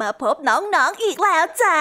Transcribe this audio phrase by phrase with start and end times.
[0.00, 1.78] มาพบน้องๆออีกแล้วจ้า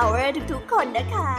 [0.00, 1.30] Hour ทุกๆ คนนะคะ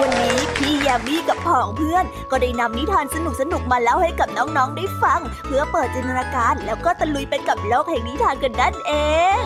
[0.00, 8.92] วันนี้พี่ยามีกับผองเพื่อน ก็ได้นำนิทานสนุกๆมาเล่าให้กับน้องๆ ได้ฟัง เพื่อเปิดจินตนาการแล้วก็ตะลุยไปกับโลกแห่งนิทานกันนั่นเอ
[9.36, 9.40] ง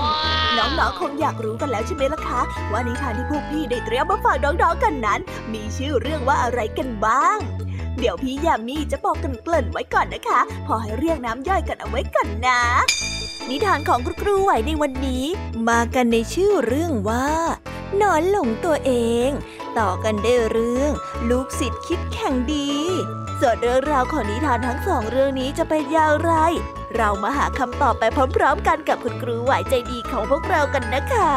[0.59, 2.41] น้องๆ คงอยากรู้กันแล้วใช่ไหมล่ะคะ
[2.73, 5.21] ว่านิทานที่พวกพี่ได้เตรียมมาฝากน้องๆ กันนั้น
[5.53, 7.39] มีชื่อเรื่องว่าอะไรกันบ้าง
[7.99, 12.61] เดี๋ยวพี่ยามีจะบอกกันเกริ่นไว้ก่อนนะคะ พอให้เรียกน้ำย่อยกันเอาไว้ก่อนนะ
[13.51, 15.25] นิทานของคุณครูไหวในวันนี้
[15.69, 17.29] มากันในชื่อเรื่องว่า
[18.03, 18.93] นอนหลงตัวเอ
[19.29, 19.31] ง
[19.79, 20.93] ต่อกันได้เรื่อง
[21.31, 22.71] ลูกศิษย์คิดแข่งดี
[23.41, 26.33] ส่วนเรื่องราวของนิทานทั้งสองเรื่องนี้จะเป็นอย่างไร
[26.97, 28.05] เรามาหาคำตอบไป
[28.37, 31.35] พร้อมๆกันกับคุณครูไหวใจดีของพวกเรากันนะคะ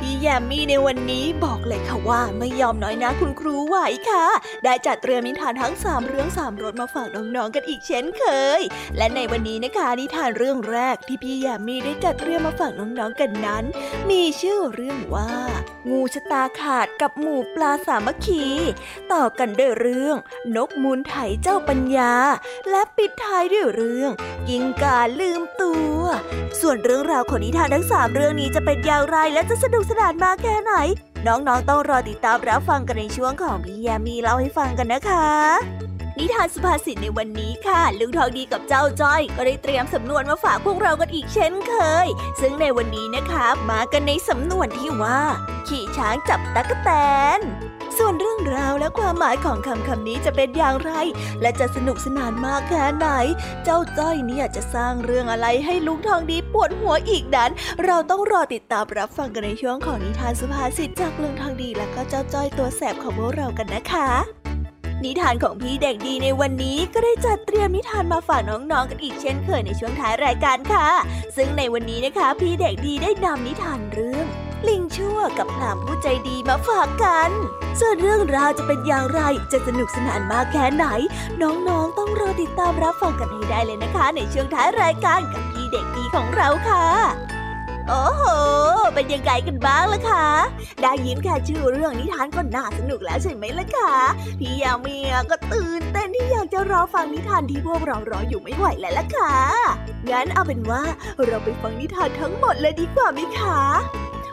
[0.00, 3.76] พี่แยมมี่ในวันนี้บอกเลยค่ะว่าไม่ยอมน้อยนะคุณครูไหว
[4.10, 4.26] ค่ะ
[4.64, 8.24] ได้จัดเตรียมนิทานทั้งสามเรื่องสามรสมาฝากน้องๆกันอีกเช่นเค
[8.58, 8.60] ย
[8.96, 13.64] และในวันนี้นะคะนิทานเรื่องแรกที่พี่แยมมี่ได้จัดเตรียมมาฝากน้องๆกันนั้น
[14.10, 15.30] มีชื่อเรื่องว่า
[15.90, 18.44] งูชะตาขาดกับหมูปลาสามัคคี
[19.12, 20.16] ต่อกันด้วยเรื่อง
[20.56, 22.12] นกมูลไถเจ้าปัญญา
[22.70, 24.10] และปิดท้ายด้วยเรื่อง
[24.48, 25.98] กิงกาลืมตัว
[26.60, 30.72] ส่วนเรื่องราวของนิทานทั้งสามเรื่องนี้จะเป็นอย่างไรและจะสนุกสนานมากแค่ไหน
[31.26, 35.26] น้องๆต้องรอติดตามรับฟังกันในช่วงของพี่แยมีเล่าให้ฟังกันนะคะ
[36.18, 41.74] นิทานสุภาษิตในวันนี้ค่ะ ลุงทองดีกับเจ้าจ้อย ก็ได้เตรียมสำนวนมาฝากพวกเรากันอีกเช่นเค
[42.04, 42.06] ย
[42.40, 45.20] ซึ่งในวันนี้นะคะ มากันในสำนวนที่ว่า
[45.68, 46.90] ขี่ช้างจับตะกแต
[47.38, 47.40] น
[47.98, 50.92] ส่วนเรื่องราวและความหมายของคำคำนี้จะเป็นอย่างไร
[51.42, 53.06] และจะสนุกสนานมากแค่ไหน
[53.64, 57.50] เจ้าจ้อยเนี่ยจะสร้างเรื่องอะไรให้ลุงทองดีปวดหัวอีกนั้น
[57.84, 64.45] เราต้องรอติดตามรับฟังกันในช่วงของนิทานสุภาษิตจากลุงทองดีและก็เจ้าจ้อยตัวแสบของพวกเรากันนะคะ
[65.04, 70.88] นิทานของพี่เด็กดีในวันนี้ก็ได้จัดเตรียมนิทานมาฝากน้องๆกันอีกเช่นเคยในช่วงท้ายรายการค่ะ
[71.36, 74.26] ซึ่งในวันนี้นะคะ พี่เด็กดีได้นำนิทานเรื่อง
[74.68, 77.30] ลิงชั่วกับพรามผู้ใจดีมาฝากกัน
[77.80, 79.20] ส่วนเรื่องราวจะเป็นอย่างไร
[79.52, 80.86] จะสนุกสนานมากแค่ไหน
[81.42, 87.35] น้องๆ ต้องรอติดตามรับฟังกันให้ได้เลยนะคะ ในช่วงท้ายรายการกับพี่เด็กดีของเราค่ะ
[87.88, 88.24] โอ้โห
[88.94, 90.26] เป็นยังไงกันบ้างล่ะคะ
[90.82, 93.94] ได้ยินแค่ชื่อเรื่องนิทานก็น่าสนุกแล้วใช่ไหมล่ะคะ
[94.40, 99.34] พี่ยามียก็ตื่นเต้นที่อยากจะรอฟังนิทานที่พวกเรารออยู่ไม่ไหวแล้วล่ะค่ะ
[100.10, 100.82] งั้นเอาเป็นว่า
[101.26, 103.60] เราไปฟังนิทานทั้งหมดเลยดีกว่าไหมคะ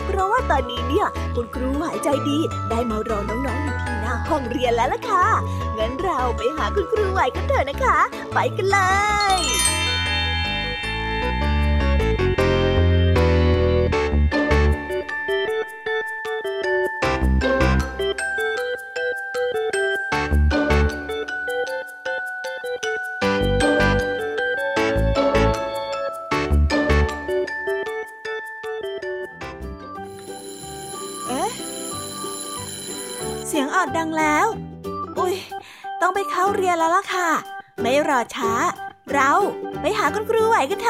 [0.05, 2.39] เพราะว่าตอนนี้เนี่ยคุณครูหายใจดี
[2.69, 5.25] ได้มารอน้องๆอยู่ที่หน้าห้องเรียนแล้วล่ะค่ะ
[5.77, 7.97] งั้นเราไปหาคุณครูไหวกันเถอะนะคะ
[8.33, 8.79] ไปกันเล
[9.38, 9.82] ย
[40.71, 40.89] คุณค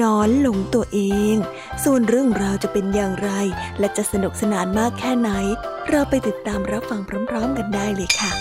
[0.00, 1.00] นอนหลงตัวเอ
[1.34, 1.36] ง
[1.84, 3.30] ส่วนเรื่องราวจะเป็นอย่างไร
[3.78, 5.30] และจะสนุกสนานมากแค่ไหน
[5.88, 7.00] เราไปติดตามรับฟัง
[7.30, 8.32] พร้อม ๆ กันได้เลยค่ะ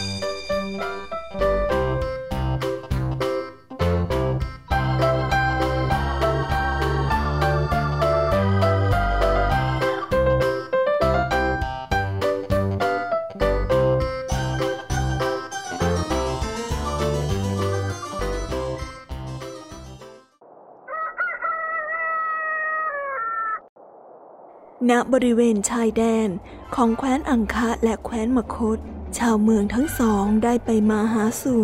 [24.91, 26.29] ณบริเวณชายแดน
[26.75, 28.79] ของแคว้นอังคะและแคว้นมคต
[29.17, 31.63] ชาวเมืองทั้งสองได้ไปมาหาสู่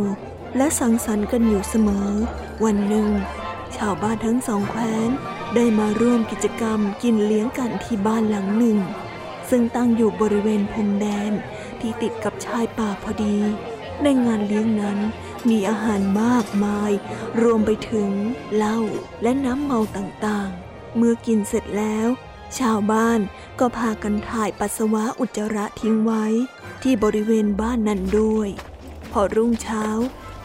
[0.57, 2.09] และสังสรรค์กันอยู่เสมอ
[2.63, 3.09] วันหนึ่ง
[3.77, 5.09] ชาวบ้านทั้งสองแคว้น
[5.56, 8.77] ได้มาร่วมกิจกรรมกินเลี้ยงกันที่บ้านหลังหนึ่ง
[9.50, 11.31] ซึ่งตั้งอยู่บริเวณพรมแดน
[11.79, 13.38] ที่ติดกับชายป่าพอดี
[14.03, 15.00] ในงานเลี้ยงนั้น
[15.50, 16.91] มีอาหารมากมาย
[17.41, 18.09] รวมไปถึง
[18.56, 18.79] เหล้า
[19.24, 22.07] และน้ำเมาต่างๆ เมื่อกินเสร็จแล้ว
[22.58, 23.20] ชาวบ้าน
[23.60, 26.26] ก็พากันถ่ายปัสสาวะอุจจาระทิ้งไว้
[26.84, 28.50] ที่บริเวณบ้านนั้นด้วย
[29.12, 29.86] พอรุ่งเช้า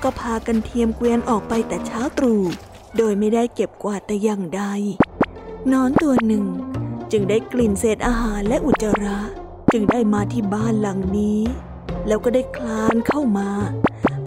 [0.03, 2.43] ก็พากันเทียมเกวียนออกไปแต่เช้าตรู่
[2.97, 4.63] โดยไม่ได้เก็บกวาดแต่อย่างใด
[5.73, 6.45] นอนตัวหนึ่ง
[7.13, 9.19] จึงได้กลิ่นเศษอาหารและอุจจาระ
[9.73, 11.41] จึงได้มาที่บ้านหลังนี้
[12.07, 13.51] แล้วก็ได้คลานเข้ามา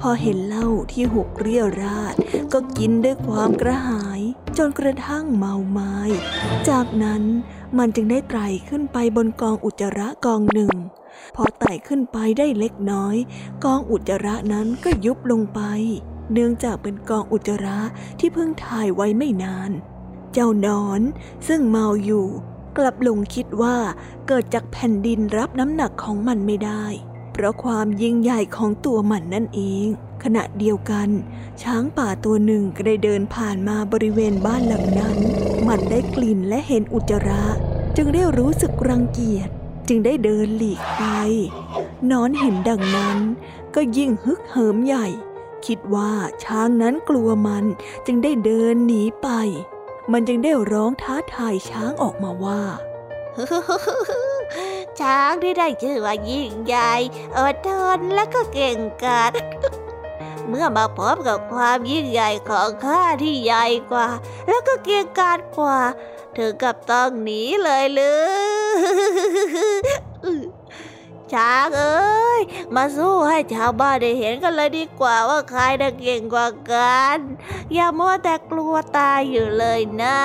[0.01, 2.15] พอเห็นเหล้าที่หกเรียราด
[2.53, 4.21] ก็กินด้วยความกระหาย
[4.57, 5.95] จนกระทั่งเมาไม้
[6.69, 7.23] จากนั้น
[7.77, 10.73] มันจึงได้ไต่ขึ้นไปบนกองอุจจาระกองหนึ่ง
[11.35, 13.15] พอไต่ขึ้นไปได้เล็กน้อย
[13.63, 15.61] กองอุจจาระนั้นก็ยุบลงไป
[16.31, 17.79] เนื่องจากเป็นกองอุจจาระ
[18.19, 19.71] ที่เพิ่งถ่ายไว้ไม่นาน
[20.33, 21.01] เจ้านอน
[21.47, 22.25] ซึ่งเมาอยู่
[22.77, 23.75] กลับลงคิดว่า
[24.27, 26.85] เกิดจากแผ่นดินรับน้ำหนักของมันไม่ได้
[27.37, 29.87] เพราะความยิ่งใหญ่ของตัวมันนั่นเอง
[30.23, 31.09] ขณะเดียวกัน
[31.63, 35.17] ช้างป่าตัวหนึ่งก็ได้เดินผ่านมาบริเวณบ้านหลังนั้น
[35.67, 37.45] มันได้กลิ่นและเห็นอุจจาระ
[37.97, 39.49] จึงได้รู้สึกรังเกียจ
[39.87, 41.03] จึงได้เดินหลีกไป
[42.11, 43.17] นอนเห็นดังนั้น
[43.75, 45.07] ก็ยิ่งฮึกเหิมใหญ่
[45.65, 46.11] คิดว่า
[46.43, 47.65] ช้างนั้นกลัวมัน
[48.05, 49.29] จึงได้เดินหนีไป
[50.11, 52.61] มันจึงได้ร้องท้าทายช้างออกมาว่า
[55.01, 56.93] ช้างที่ได้ชื่อว่ายิ่งใหญ่
[57.37, 59.33] อดทนและก็เก่งกาจ
[60.47, 64.07] เมื่อมาพบกับความยิ่งใหญ่ของข้าที่ใหญ่กว่า
[64.47, 65.79] แล้วก็เก่งกาจกว่า
[66.37, 68.25] ถึงกับต้องหนีเลยหรือ
[71.33, 72.41] ช้างเอ้ย
[72.75, 77.17] มาสู้ให้ชาวบ้านได้เห็นกันเลยดีกว่าว่าใครได้เก่งกว่ากัน
[77.73, 80.19] อย่ามัวแต่กลัวตายอยู่เลยนะ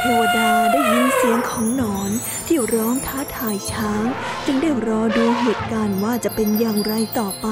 [0.00, 2.10] เทวดาได้ยินเสียงของหนอน
[2.46, 4.04] ที่ร้องท้าทายช้าง
[4.46, 7.48] จึงได้รอดูเหตุการณ์ว่าจะเป็นอย่างไรต่อไป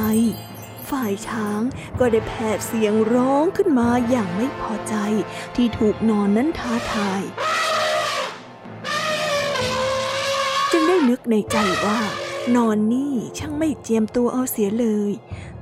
[0.90, 1.60] ฝ่ายช้าง
[1.98, 4.94] ก็ได้แผดเสียงร้องขึ้นมาอย่างไม่พอใจ
[5.54, 7.22] ที่ถูกนอนนั้นท้าทาย
[10.72, 12.00] จึงได้นึกในใจว่า
[12.56, 15.12] นอนนี่ช่างไม่เจียมตัวเอาเสียเลย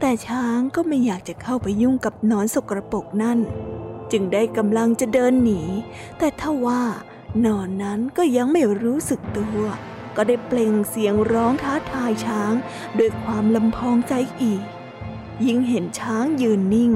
[0.01, 3.39] แต่ช้างก็ไม่อยากจะเข้าไปยุ่งกับนอนสกรปรกนั่น
[4.17, 5.63] จึงได้กำลังจะเดินหนี
[6.19, 6.83] แต่ถ้าว่า
[7.47, 9.61] นอนนั้นก็ยังไม่รู้สึกตัว
[10.17, 12.53] ก็ได้เปล่งเสียงร้องท้าทายช้าง
[12.99, 14.63] ด้วยความลำพองใจอีก
[15.45, 16.93] ยิ่งเห็นช้างยืนนิ่ง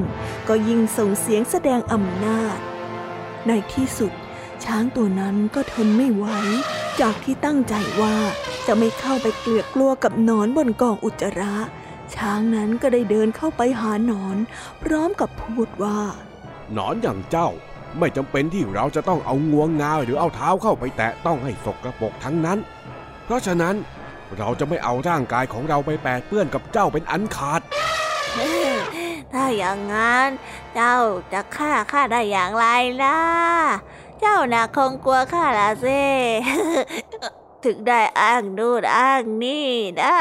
[0.48, 2.58] ก็ยิ่งส่งเสียงแสดงอำนาจ
[3.46, 4.12] ในที่สุด
[4.64, 6.26] ช้างตัวนั้นก็ทนไม่ไหว
[7.00, 8.16] จากที่ตั้งใจว่า
[8.66, 11.56] จะไม่เข้าไปเกลือกลัวกับนอนบนกองอุจจาระ
[12.14, 14.37] ช้างนั้นก็ได้เดินเข้าไปหานอน
[14.82, 16.00] พร้อมกับพูดว่า
[16.76, 17.48] นอนอย่างเจ้า
[17.98, 22.58] ไม่จำเป็นที่เราจะต้องเอางวงงาหรือเอาเท้าเข้าไปแตะต้องให้สกรปรกทั้งนั้น
[23.25, 23.75] เพราะฉะนั้น
[24.38, 27.60] เราจะไม่เอาร่างกายของเราไปแปดเปื้อนกับเจ้าเป็นอันขาด
[29.32, 30.28] ถ้าอย่างนั้น
[30.75, 30.96] เจ้า
[31.32, 32.66] จะฆ่าข้าได้อย่างไร
[33.02, 33.20] ล่ะ
[34.20, 36.02] เจ้าน่ะคงกลัวข้าละสิ
[37.64, 39.70] ถึงได้อ้างนู่นอ้างนี่
[40.00, 40.14] นะ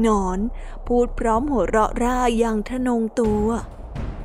[0.00, 0.38] หนอน
[0.88, 3.46] พูดพร้อมหัวเราะร่าอย่างทะนงตัว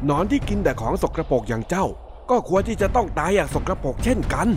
[0.05, 1.85] หนอนที่กินแต่ของสกรปรกอย่างเจ้า
[2.29, 4.47] ก็ควรที่จะต้องตายอย่างสกรปรกเช่นกัน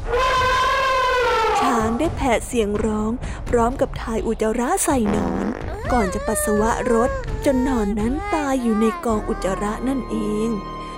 [1.60, 3.10] ช้างได้แผดเสียงร้อง
[3.48, 5.46] พร้อมกับถ่ายอุจจาระใส่หนอน
[5.92, 7.10] ก่อนจะปัสสาวะรถ
[7.44, 10.16] จนหนอนนั้นตายอยู่ในกองอุจจาระนั่นเอ
[10.46, 10.48] ง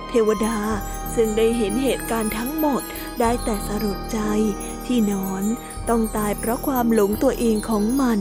[0.07, 0.57] เทวดา
[1.15, 2.81] ซึ่งได้เห็นเหตุการณ์ทั้งหมด
[3.19, 4.19] ได้แต่สลดใจ
[4.85, 5.43] ที่หนอน
[5.89, 8.19] ต้องตายเพราะความหลงตัวเองของมัน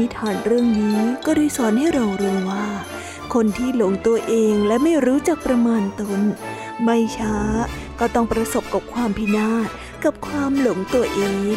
[0.00, 2.66] นิทานเรื่องนี้ก็ได้สอนให้เรารู้ว่า
[3.34, 6.20] คนที่หลงตัวเองและไม่รู้จักประมาณตน
[6.84, 7.36] ไม่ช้า
[8.00, 9.68] ก็ต้องประสบกับความพินาศ
[10.04, 11.20] กับความหลงตัวเอ
[11.52, 11.56] ง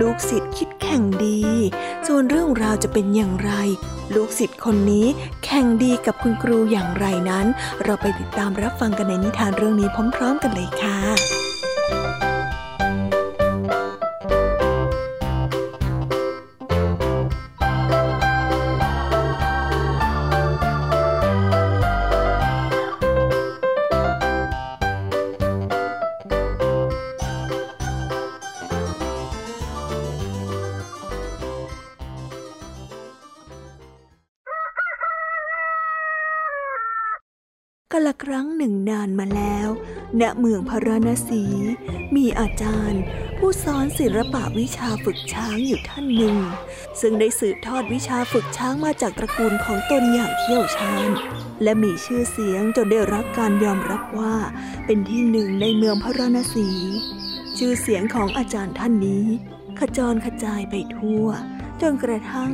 [0.00, 1.40] ลูกศิษย์คิดแข่งดี
[2.06, 3.52] ส่วนเรื่องราวจะเป็นอย่างไร
[4.14, 5.06] ลูกศิษย์คนนี้
[5.44, 7.46] แข่งดีกับคุณครูอย่างไรนั้น
[7.84, 39.68] เราไปติดตามรับฟังกันในนิทานเรื่องนี้พร้อม ๆ กันเลยค่ะานมาแล้ว
[40.20, 41.44] ณ เมืองพาราณสี
[42.16, 43.02] มีอาจารย์
[43.38, 46.36] ผู้สอนศิลปะวิชาฝึกช้างอยู่ท่านหนึ่ง
[47.00, 51.08] ซึ่งได้สืบทอดวิชาฝึกช้างมาจากตระกูลของตนอย่างเชี่ยวชาญ
[51.62, 54.36] และมีชื่อเสียงจนได้รับการยอมรับว่า
[54.86, 56.68] เป็นที่หนึ่งในเมืองพาราณสี
[57.58, 59.24] ชื่อเสียงของอาจารย์ท่านนี้
[59.78, 61.26] ขจรกระจายไปทั่ว
[61.80, 62.52] จนกระทั่ง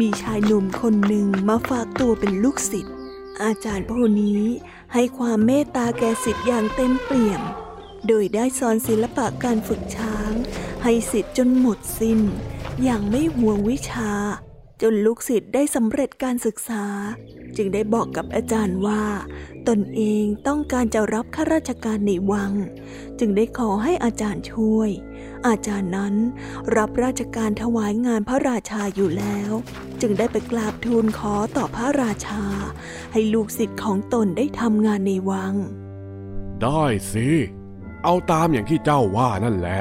[0.00, 2.94] มีชายหนุ่มคนหนึ่งมาฝากตัวเป็นลูกศิษย์
[3.42, 4.40] อาจารย์ผู้นี้
[4.94, 7.42] ให้ความเมตตาแก่ศิษย์อย่างเต็มเปี่ยม
[8.06, 10.32] โดยได้สอนศิลปะการฝึกช้าง
[10.82, 12.20] ให้ศิษย์จนหมดสิน้น
[12.82, 14.12] อย่างไม่ห่วงวิชา
[14.82, 16.84] จนลูกศิษย์ได้สำเร็จการศึกษา
[17.56, 19.04] จึงได้บอกกับอาจารย์ว่า
[19.68, 22.52] ตนเองต้องการจะรับข้าราชการในวัง
[23.18, 24.90] จึงได้ขอให้อาจารย์ช่วย
[25.46, 26.14] อาจารย์นั้น
[26.76, 29.52] รับราชการถวายงานพระราชาอยู่แล้ว
[30.00, 32.42] จึงได้ไปกราบทูลขอต่อพระราชา
[33.12, 35.54] ให้ลูกศิษย์ของตนได้ทำงานในวัง
[36.62, 37.28] ได้สิ
[38.04, 39.80] เอาตามอย่างที่เจ้าว่านั่นแหละ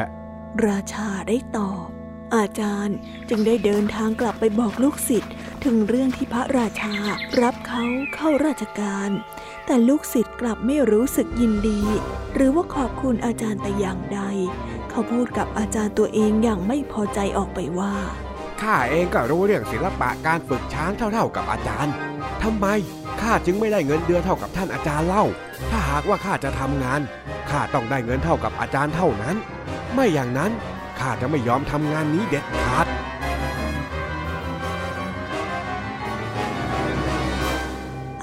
[0.68, 1.88] ราชาได้ตอบ
[2.36, 2.96] อาจารย์
[3.30, 5.34] จึงได้เดินทางกลับไปบอกลูกศิษย์
[5.64, 6.96] ถึงเรื่องที่พระราชา
[7.42, 7.84] รับเขา
[8.16, 9.10] เข้าราชการ
[9.66, 11.82] แต่ลูกศิษย์กลับไม่รู้สึกยินดี
[12.34, 14.22] หรือว่าขอบคุณอาจารย์แต่อย่างใด
[14.90, 17.96] เขาพูดกับอาจารย์ตัวเองอย่างไม่พอใจออกไปว่า
[18.62, 21.94] ข้าเองก็รู้เรื่องศิลปะการฝึกช้างเท่าๆกับอาจารย์
[22.44, 22.68] ทำไม
[23.22, 25.26] ข้าจึงไม่ได้เงินเดือนเท่ากับท่านอาจารย์เล่า
[25.72, 27.02] ถ้าหากว่าข้าจะทำงาน
[27.50, 29.36] ข้าต้องได้เงินเท่ากับอาจารย์เท่านั้น
[29.94, 30.52] ไม่อย่างนั้น
[31.00, 32.88] ข้าจะไม่ยอมทำงานนี้เด็ดขาด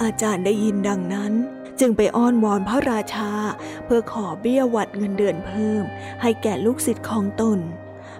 [0.00, 1.32] ออาจารย์ได้ยินดังนั้น
[1.80, 3.30] จึงไปอ้อนวอนพระราชา
[3.84, 5.82] เพื่อขอเบี้ยวัดเงินเดือนเพิ่ม
[6.22, 7.58] ให้แก่ลูกศิษย์ของตน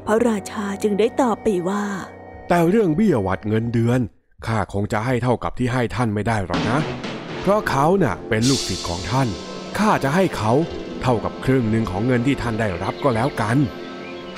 [0.07, 1.85] พระราชาจึงได้ตอบไปว่า
[2.49, 4.01] แต่เรื่องเบี้ยวัดเงินเดือน
[4.47, 6.79] ข้าคงจะให้เท่ากับที่ให้ท่านไม่ได้หรอกนะ
[7.41, 9.29] เพราะเขาน่ะเป็นลูกศิษย์ของท่าน
[9.79, 10.53] ข้าจะให้เขา
[11.03, 13.57] เท่ากับครึ่งหนึ่งของเงินที่ท่านได้รับก็แล้วกัน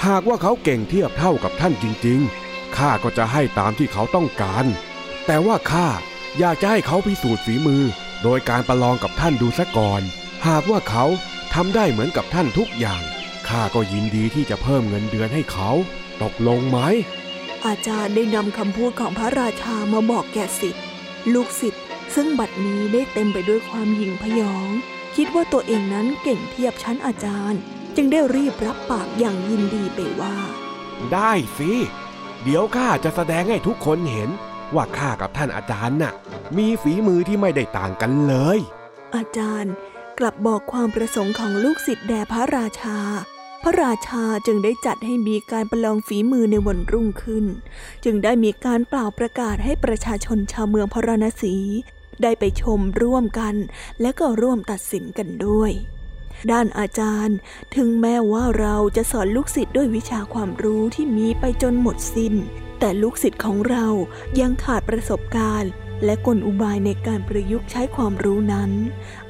[0.07, 4.65] หากว่าเขาเก่งเทียบเท่ากับท่านจริงๆ ข้าก็จะให้ตามที่เขาต้องการ
[5.27, 5.89] แต่ว่าข้า
[6.39, 7.83] อยากจะให้เขาพิสูจน์ฝีมือ
[8.23, 10.03] โดยการประลองกับท่านดูซะก่อน
[10.47, 11.05] หากว่าเขา
[11.55, 13.03] ทำได้เหมือนกับท่านทุกอย่าง
[13.49, 15.71] ข้าก็ยินดีที่จะเพิ่มเงินเดือนให้เขา
[16.23, 16.79] ตกลงไหม
[17.67, 20.85] อาจารย์ได้นำคำพูดของพระราชามาบอกแก่สิทธิ์
[21.35, 21.83] ลูกศิษย์
[22.15, 24.69] ซึ่งบัดนี้ได้เต็มไปด้วยความหยิ่งพยอง
[25.17, 27.61] คิดว่าตัวเองนั้นเก่งเทียบชั้นอาจารย์
[27.97, 30.37] จึงได้รีบรับปากอย่างยินดีไปว่า
[31.13, 31.73] ได้สิ
[32.43, 34.31] เดี๋ยวข้าจะแสดงให้ทุกคนเห็น
[34.75, 36.13] ว่าข้ากับท่านอาจารย์น่ะ
[36.57, 38.59] มีฝีมือที่ไม่ได้ต่างกันเลย
[39.15, 39.73] อาจารย์
[40.19, 42.99] กลับบอกความประสงค์ของลูกศิษย์แด่พระราชา
[43.63, 47.45] พระราชาจึงได้จัดให้มีการประลองฝีมือในวันรุ่งขึ้น
[48.05, 51.55] จึงได้มีการเปล่าประกาศให้ประชาชนชาวเมืองพราณสี
[52.23, 53.55] ได้ไปชมร่วมกัน
[54.01, 55.73] และก็ร่วมตัดสินกันด้วย
[56.53, 57.37] ด้านอาจารย์
[57.77, 62.35] ถึงแม้ว่าเราจะสอนลูกศิษย์ด้วยวิชาความรู้ที่มีไปจนหมดสิน้น
[62.81, 63.87] แต่ลูกศิษย์ของเรา
[64.41, 65.71] ยังขาดประสบการณ์
[66.05, 68.71] และกลอุบายในการประยุกต์ใช้ความรู้นั้น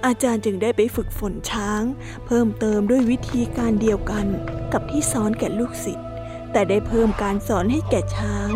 [0.06, 1.82] อาจารย์จึงได้ไปฝึกฝนช้าง
[2.26, 4.26] เพิ่มเติมด้วยวิธีการเดียวกัน
[4.72, 6.06] กับที่สอนแก่ลูกศิษย์
[6.52, 8.48] แต่ได้เพิ่มการสอนให้แก่ช้าง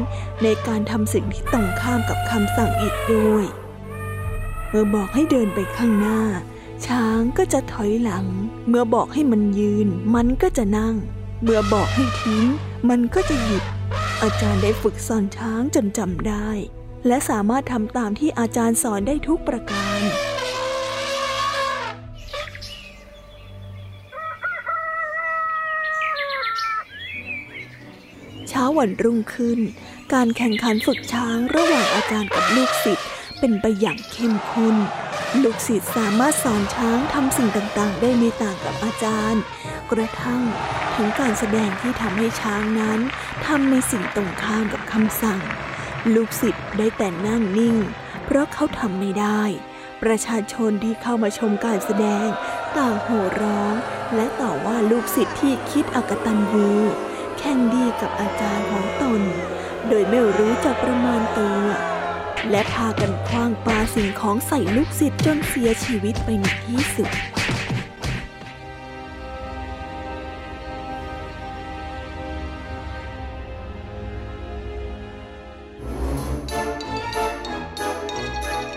[0.43, 3.45] ในการทำสิ่งที่ตรงข้ามกับคำสั่งอีกด้วย
[4.69, 6.21] เมื่อบอกให้เดินไปข้างหน้า
[6.89, 8.27] ช้างก็จะถอยหลัง
[8.69, 10.95] เมื่อบอกให้มันยืน มันก็จะนั่ง
[11.43, 12.45] เมื่อบอกให้ทิ้ง
[12.91, 13.65] มันก็จะหยุด
[14.23, 16.49] อาจารย์ได้ฝึกสอนช้างจนจำได้
[17.07, 20.01] และสามารถทำตามที่อาจารย์สอนได้ทุกประการ
[28.49, 29.61] เช้าวันรุ่งขึ้น
[30.13, 34.77] การแข่งขันฝึกช้างระหว่างอาจารย์กับลูกศิษย์เป็นไปอย่างเข้มข้น
[35.41, 39.43] ลูกศิษย์สามารถสอนช้างทำสิ่งต่างๆ ได้ไม่ต่างกับอาจารย์
[39.93, 40.43] กระทั่ง
[40.95, 43.01] ถึงการแสดงที่ทำให้ช้างนั้น
[43.47, 45.41] ทำในสิ่งตรงข้ามกับคำสั่ง
[46.15, 47.77] ลูกศิษย์ได้แต่นั่งนิ่ง
[48.25, 49.43] เพราะเขาทำไม่ได้
[50.03, 52.27] ประชาชนที่เข้ามาชมการแสดง
[52.79, 53.75] ต่างโห่ร้อง
[54.15, 56.71] และต่อว่าลูกศิษย์ที่คิดอกตันยู
[57.39, 59.21] แข่งดีกับอาจารย์ของตน
[59.89, 61.61] โดยไม่รู้จักประมาณตัว
[62.51, 67.11] และพากันคว้างปาสิ่งของใส่ลูกศิษย์จนเสียชีวิตไปในที่สุด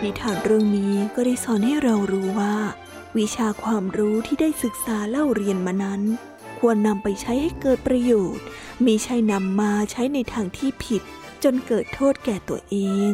[0.04, 2.56] นิทานเรื่องนี้ก็ได้สอนให้เรารู้ว่า
[3.17, 6.01] วิชาความรู้ที่ได้ศึกษาเล่าเรียนมานั้น
[6.60, 8.45] ควรนำไปใช้ให้เกิดประโยชน์
[8.86, 11.01] มิใช่นำมาใช้ในทางที่ผิด
[11.43, 12.75] จนเกิดโทษแก่ตัวเอ
[13.12, 13.13] ง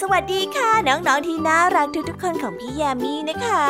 [0.00, 3.66] สวัสดีค่ะ น้องๆที่น่ารักทุกๆคนของพี่แยมมี่นะคะ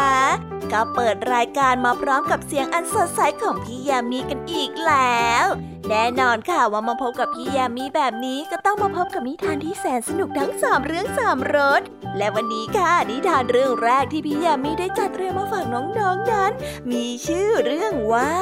[0.72, 5.46] ก็เปิดรายการมาพร้อมกับเสียงอันสดใสของพี่ยามีกันอีกแล้ว
[5.88, 11.82] แน่นอนค่ะว่ามาพบกับพี่ยามีแบบนี้ก็ต้องมาพบกับนิทานที่แสนสนุกทั้งสามเรื่องสามรส
[12.18, 15.82] และวันนี้ค่ะนิทานเรื่องแรกที่พี่ยามีได้จัดเตรียมมาฝากน้อ
[16.14, 16.52] งๆนนั้น
[16.90, 18.32] มีชื่อเรื่องว่า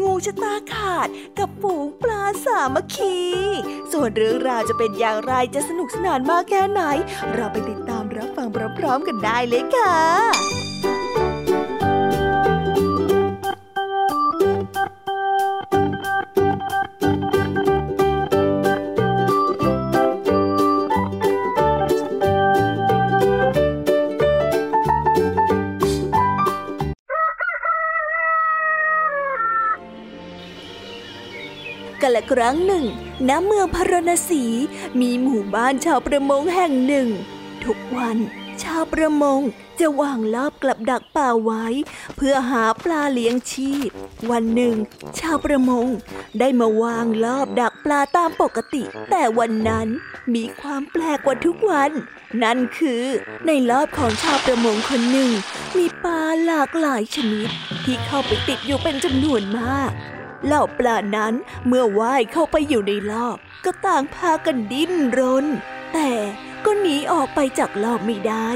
[0.00, 1.08] งูชะตาขาด
[1.38, 3.18] กับฝูงปลาสามัคคี
[3.92, 6.82] ส่วนเรื่องราวจะเป็นอย่างไรจะสนุกสนานมากแค่ไหน
[7.34, 10.69] เราไปติดตามรับฟังพร้อมๆกันได้เลยค่ะ
[32.30, 32.84] ครั้งหนึ่ง
[33.28, 34.44] ณ เมืองพารณสี
[35.00, 37.08] มีหมู่บ้านชาวประมงแห่งหนึ่ง
[37.64, 38.18] ทุกวัน
[38.62, 39.40] ชาวประมง
[39.80, 41.64] จะวางลอบกลับดักป่าไว้
[42.16, 43.88] เพื่อหาปลาเลี้ยงชีพ
[44.30, 44.74] วันหนึ่ง
[45.18, 45.86] ชาวประมง
[46.38, 49.88] ได้มาวางลอบดักปลาตามปกติ แต่วันนั้น
[50.34, 51.90] มีความแปลกกว่าทุกวัน
[52.42, 53.04] นั่นคือ
[53.46, 55.30] ในรอบของชาวประมงคนหนึ่ง
[55.76, 57.48] มีปลาหลากหลายชนิด
[57.84, 59.92] ที่เข้าไปติดอยู่เป็นจำนวนมาก
[60.46, 61.34] เหล่าปลานั้น
[61.66, 65.46] เมื่อว่ายเข้าไปอยู่ในรอบ ก็ต่างพากันดิ้นรน
[65.92, 66.12] แต่
[66.64, 68.48] ก็หนีออกไปจากรอบไม่ได้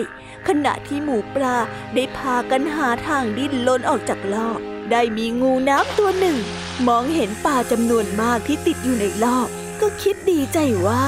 [0.48, 1.56] ขณะที่หมูปลา
[1.94, 6.38] ได้พากันหาทางดิ้นรนออกจากรอบ ได้มีงูน้ำตัวหนึ่ง
[6.86, 9.48] มองเห็นปลาจำนวนมากที่ติดอยู่ในรอบ
[9.80, 11.04] ก็คิดดีใจว่า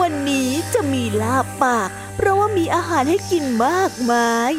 [0.00, 4.52] วันนี้จะมีลาบปาก เพราะว่ามีอาหารให้กินมากมาย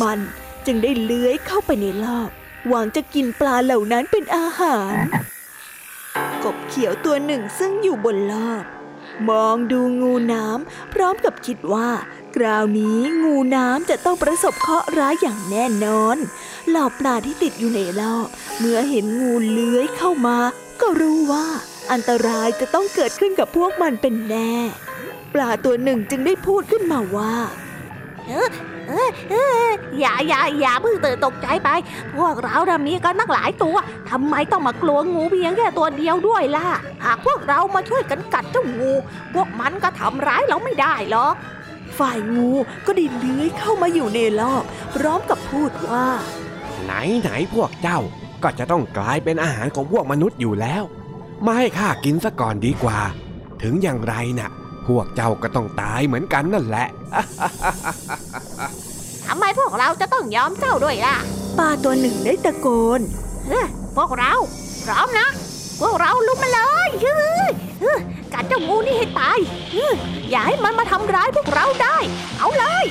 [0.00, 0.18] มัน
[0.66, 2.30] จึงได้เลื้อยเข้าไปในรอบ
[2.68, 4.94] หวังจะกินปลาเหล่านั้นเป็นอาหาร
[6.44, 8.64] กบเขียวตัวหนึ่งซึ่งอยู่บนลอบ
[9.28, 11.90] มองดูงูน้ำพร้อมกับคิดว่า
[12.36, 16.16] คราวนี้งูน้ำจะต้องประสบเคราะห์ร้ายอย่างแน่นอน
[16.68, 20.38] เหล่าปลาที่ติดอยู่ในลอบเมื่อเห็นงูเลื้อยเข้ามา
[20.80, 21.46] ก็รู้ว่า
[21.92, 24.54] อันตรายจะต้องเกิดขึ้นกับพวกมันเป็นแน่
[25.34, 27.34] ปลาตัวหนึ่งจึงได้พูดขึ้นมาว่า
[28.26, 31.68] เอย่าอย่าอย่าเพิ่งตื่นตกใจไป
[32.16, 33.76] พวกเราดมีกันนักหลายตัว
[34.10, 36.66] ทำไมต้องมากลัวงูเพียงแค่ตัวเดียวด้วยล่ะ
[37.04, 38.92] หากพวกเรามาช่วยกันกัดเจ้างู
[39.34, 41.34] พวกมันก็ทำร้ายเราไม่ได้หรอก
[41.98, 42.50] ฝ่ายงู
[42.86, 46.06] ก็ดินเลื้อยเข้ามาอยู่ในรอบพร้อมกับพูดว่า
[46.84, 48.00] ไหนไหนพวกเจ้า
[48.42, 50.82] ก็จะต้องกลายเป็นอาหารของพวกมนุษย์อยู่แล้ว
[51.44, 52.98] มาให้ข้ากินซะก่อนดีกว่า
[53.62, 54.50] ถึงอย่างไรนะ่ะ
[54.88, 56.88] พวกเจ้าก็ต้องตายเหมือนกันนั่นแหละ
[59.28, 61.16] ทำไมพวกเราจะต้องยอมเจ้าด้วยล่ะ
[61.58, 63.00] ปลาตัวหนึ่งได้ตะโกน
[63.48, 63.62] เฮ้
[63.96, 64.32] พวกเรา
[64.84, 65.28] พร้อมนะ
[65.80, 68.00] พวกเราลุกมาเลยเฮ้ย
[68.32, 69.38] กัดเจ้างูนี่ให้ตาย
[70.30, 71.98] อย่าให้มันมาทำร้ายพวกเราได้
[72.38, 72.84] เอาเลย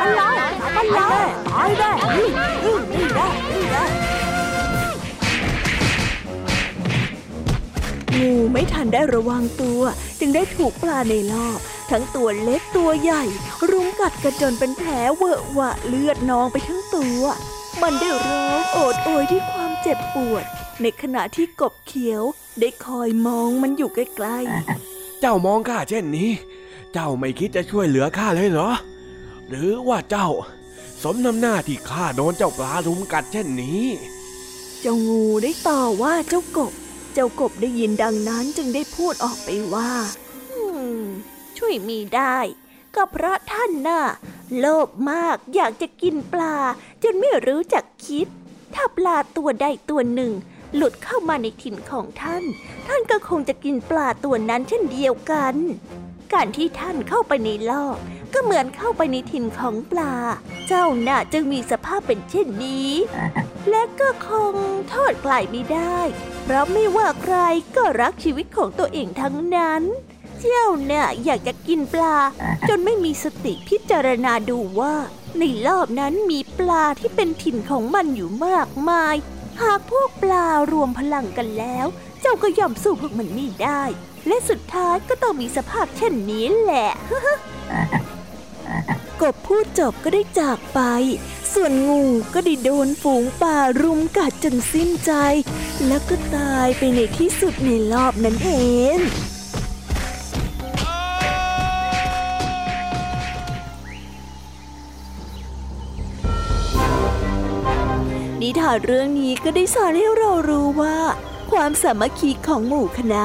[0.00, 0.36] มันเลย
[0.76, 3.84] มันเลยตายได้นี่ได้นี่ได้
[8.18, 9.80] งูไม่ทันได้ระวังตัว
[10.20, 11.58] จึงได้ถูกปลาในรอบ
[11.90, 13.24] ทั้งตัวเล็กตัวใหญ่
[13.70, 17.22] รุมกัดกันจนเป็นแผลเวอะหวะเลือดนองไปทั้งตัว
[17.82, 20.44] มันได้ร้องโอดโอยด้วยความเจ็บปวด
[20.80, 22.22] ในขณะที่กบเขียว
[22.60, 26.30] ได้คอยมองมันอยู่ใกล้ๆ เจ้ามองข้าเช่นนี้
[26.92, 28.70] เจ้าไม่คิดจะช่วยเหลือข้าเลยเหรอ
[29.48, 30.28] หรือว่าเจ้า
[31.02, 33.84] สมน้ำหน้าที่ข้าโดนเจ้าปลารุมกัดเช่นนี้
[34.80, 36.72] เจ้างูได้ต่อว่าเจ้ากบ
[37.14, 39.90] เจ้ากบได้ยินดังนั้นจึงได้พูดออกไปว่า
[41.60, 42.38] ช่วยมีได้
[42.94, 44.04] ก็เพราะท่านน่ะ
[44.58, 46.56] โลภมากอยากจะกินปลา
[47.02, 48.26] จนไม่รู้จักคิด
[48.74, 50.32] ถ้าปลาตัวใดตัวหนึ่ง
[50.74, 52.44] หลุดเข้ามาในถิ่นของท่าน
[52.86, 55.54] ท่านก็คงจะกินปลาตัวนั้นเช่นเดียวกัน
[56.32, 57.96] การที่ท่านเข้าไปในลอก
[58.32, 60.14] ก็เหมือนเข้าไปในถิ่นของปลา
[60.66, 62.90] เจ้าน่ะจึงมีสภาพเป็นเช่นนี้
[63.70, 64.54] และก็คง
[64.88, 65.98] โทษใครไม่ได้
[66.44, 67.36] เพราะไม่ว่าใคร
[67.76, 69.82] ก็รักชีวิตของตัวเองทั้งนั้น
[70.40, 72.16] เจ้าเนี่ยอยากจะกินปลา
[72.68, 74.94] จนไม่มีสติพิจารณาดูว่า
[75.38, 79.14] ในรอบนั้นมีปลาที่เป็นถิ่นของมันอยู่มากมาย
[79.62, 81.86] หากพวกปลารวมพลังกันแล้ว
[82.20, 83.82] เจ้าก็ย่อมสู้พวกมันไม่ได้
[84.26, 86.90] และสุดท้ายก็ต้องมีสภาพเช่นนี้แหละ
[89.20, 90.80] กบพูดจบก็ได้จากไป
[91.54, 92.02] ส่วนงู
[92.34, 95.12] ก็ได้โดนฝูงป่ารุมกัดจนสิ้นใจ
[95.86, 98.52] แล้วก็ตายไปในที่สุดในรอบนั้นเอ
[98.96, 110.98] งาเรื่องนี้ก็ได้สอนให้เรารู้ว่า
[111.50, 113.24] ความสามัคคีของหมู่คณะ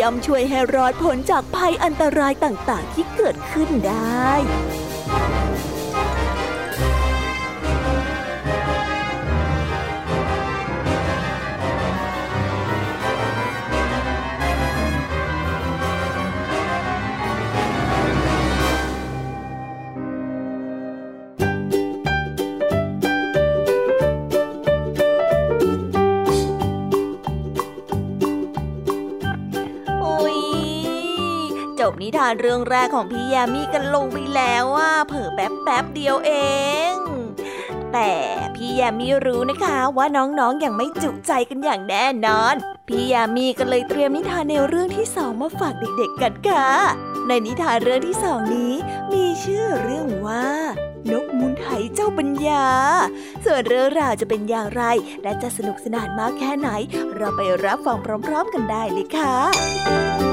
[0.00, 4.30] ย่อมช่วยให้รอดพ้นจากภัยอันตรายต่างๆที่เกิดขึ้นได้
[32.06, 36.32] นิทานเรื่องแรกของพี่ยามีกันลงไปแล้วว่าเผอแป๊บแป๊บเดียวเอ
[36.92, 36.94] ง
[37.92, 38.12] แต่
[38.54, 42.54] พี่ยามีรู้นะคะว่าน้องๆออย่างไม่จุใจกันอย่างแน่นอน
[42.88, 46.68] พี่ยามีก็เลยเตรียมนิทานแนวเรื่องที่สองมาฝากเด็กๆกันค่ะ
[47.26, 48.72] ในนิทานเรื่องที่สองนี้
[49.12, 50.46] มีชื่อเรื่องว่า
[51.10, 52.66] นกมูลไถเจ้าปัญญา
[53.44, 54.82] ส่วนเรื่องราวจะเป็นอย่างไร
[55.22, 56.68] และจะสนุกสนานมากแค่ไหน
[57.16, 60.25] เราไปรับฟังพร้อม ๆ กันได้เลยค่ะ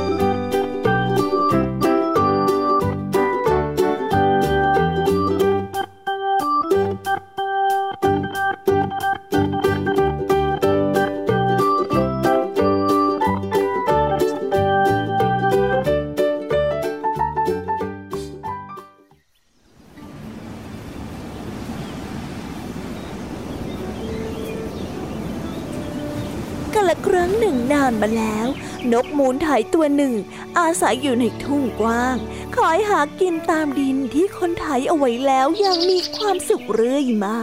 [27.84, 28.48] านมาแล้ว
[28.94, 30.14] นกมูลไถตัวหนึ่ง
[30.60, 32.16] อาศัยอยู่ในทุ่งกว้าง
[32.56, 37.40] คอยหากินตามดินที่คนไถเอาไว้แล้วยังมีความสุขเรื่อยมา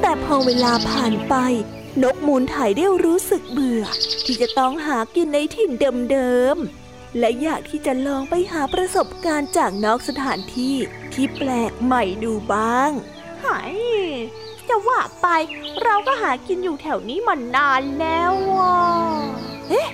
[0.00, 1.34] แต่พอเวลาผ่านไป
[2.02, 3.84] นกมูลไถได้รู้สึกเบื่อ
[4.24, 5.70] ที่จะต้องหากินในถิ่น
[6.10, 10.76] เดิมๆและอยากที่จะลองไปหาประสบการณ์จากนอกสถานที่
[11.14, 12.90] ที่แปลกใหม่ดูบ้าง
[13.44, 13.74] หาย
[14.70, 15.26] จะว่าไป
[15.82, 18.76] เราก็หากินอยู่แถวนี้มานานแล้วอะ
[19.68, 19.88] เอ๊ะ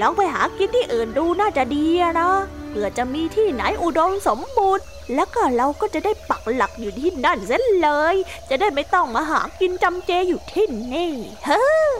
[0.00, 1.84] ลองไปหากินที่อื่นดูน่าจะดี
[2.20, 2.30] นะ
[2.70, 8.16] เผื่อจะมีที่ไหนอุดมสมบูรณ์ แล้วก็เราก็จะได้ปักหลักอยู่ที่นั่นเส้นเลย
[8.48, 11.12] จะได้ไม่ต้องมาหากินจำเจอยู่ที่นี่
[11.44, 11.90] เฮ้อ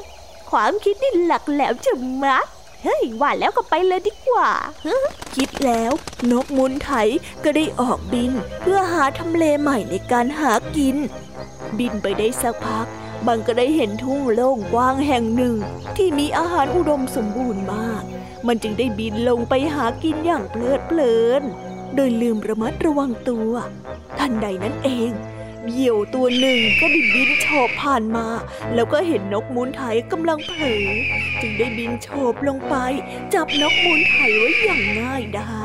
[0.50, 2.46] ความคิดนี่หลักแหลมจะมัด
[2.82, 4.50] เฮ้ยว่าแล้วก็ไปเลยดีกว่า
[5.34, 5.92] คิดแล้ว
[6.30, 6.90] นกมุนไถ
[7.44, 10.96] ก็ได้ออกบิน เพื่อหาทำเลใหม่ในการหากิน
[11.78, 12.86] บินไปได้สักพัก
[13.26, 15.54] มันก็ได้เห็นทุ่งโล่งกว้างแห่งหนึ่ง
[15.96, 18.02] ที่มีอาหารอุดมสมบูรณ์มาก
[18.46, 21.42] มันจึงได้บินลงไปหากินอย่างเพลิดเพลิน
[21.94, 23.52] โดยลืมระมัดระวังตัว
[24.18, 25.10] ทันใดนั้นเอง
[25.72, 28.26] เหยี่ยวตัวหนึ่งก็ได้บินโฉบผ่านมา
[28.74, 30.87] แล้วก็เห็นนกมูลไถกำลังเผลอ
[31.40, 32.74] จึงได้บินโฉบลงไป
[33.35, 35.62] จับนกมูลไถไว้อย่างง่ายได้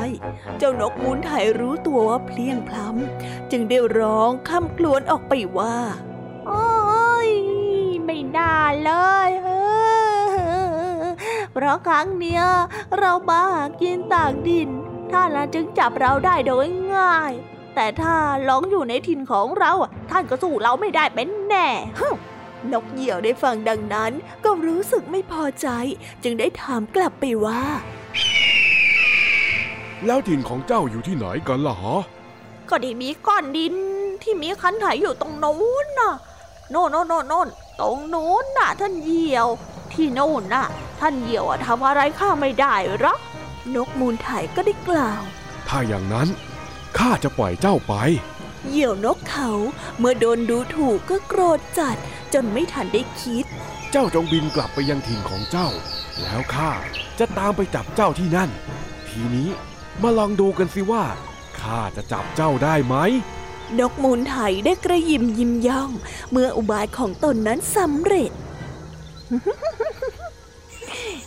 [0.58, 5.76] เจ้านกมูลไถรู้ตัวว่าเพลียงพล้ำจึงได้ร้องคำกลวนออกไปว่า
[6.46, 6.66] โอ๊
[7.28, 7.30] ย
[8.04, 8.90] ไม่ได้เล
[9.28, 9.30] ย
[11.52, 12.42] เพราะครั้งเนี้ย
[12.98, 13.46] เราบ้า
[13.80, 14.68] กินต่ากดิน
[15.10, 17.32] ท่านจึงจับเราได้โดยง่าย
[17.74, 19.72] แต่ถ้าหลงอยู่ในถิ่นของเรา
[20.10, 21.68] ท่านก็สู้เราไม่ได้เป็นแน่
[22.72, 24.12] นกเหยี่ยวได้ฟังดังนั้น
[24.44, 25.68] ก็รู้สึกไม่พอใจ
[26.22, 27.62] จึงได้ถามกลับไปว่า
[30.06, 32.02] แล้วถิ่นของเจ้าอยู่ที่ไหนกันล่ะฮะ
[32.70, 33.74] ก็ได้มีก้อนดิน
[34.22, 36.12] ที่มีคันไถอยู่ตรงโน้นน่ะ
[36.70, 37.48] โน่นโน่นโน่น
[37.80, 39.48] ตรงโน้นน่ะ ท่านเหยี่ยว
[39.92, 40.66] ที่โน่นน่ะ
[41.00, 43.18] ท่านเหยี่ยวทำอะไรข้าไม่ได้หรอก
[43.74, 45.22] นกมูลไถก็ได้กล่าว
[45.68, 46.28] ถ้าอย่างนั้น
[46.98, 47.94] ข้าจะปล่อยเจ้าไป
[48.68, 49.50] เหยี่ยวนกเขา
[49.98, 51.96] เมื่อโดนดูถูกก็โกรธจัด
[52.34, 53.44] จนไม่ทันได้คิด
[53.90, 55.68] เจ้าจงบินกลับไปยังถิ่นของเจ้า
[56.22, 56.70] แล้วข้า
[57.18, 58.50] จะตามไปจับเจ้าที่นั่น
[59.08, 59.48] ทีนี้
[60.02, 61.04] มาลองดูกันสิว่า
[61.60, 62.96] ข้าจะจับเจ้าได้ไหม
[63.78, 65.90] นกมูลไถได้กระยิมยิ้มย่อง
[66.30, 68.30] เมื่ออุบายของตนนั้นสำเร็จ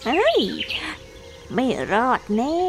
[0.05, 0.39] เฮ้ย
[1.53, 2.61] ไม่รอดแน่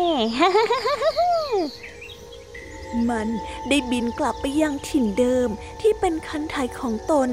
[3.11, 3.29] มัน
[3.68, 5.48] ได้บินกลับไปยังถิ่นเดิม
[5.81, 7.29] ที่เป็นคันไถของตน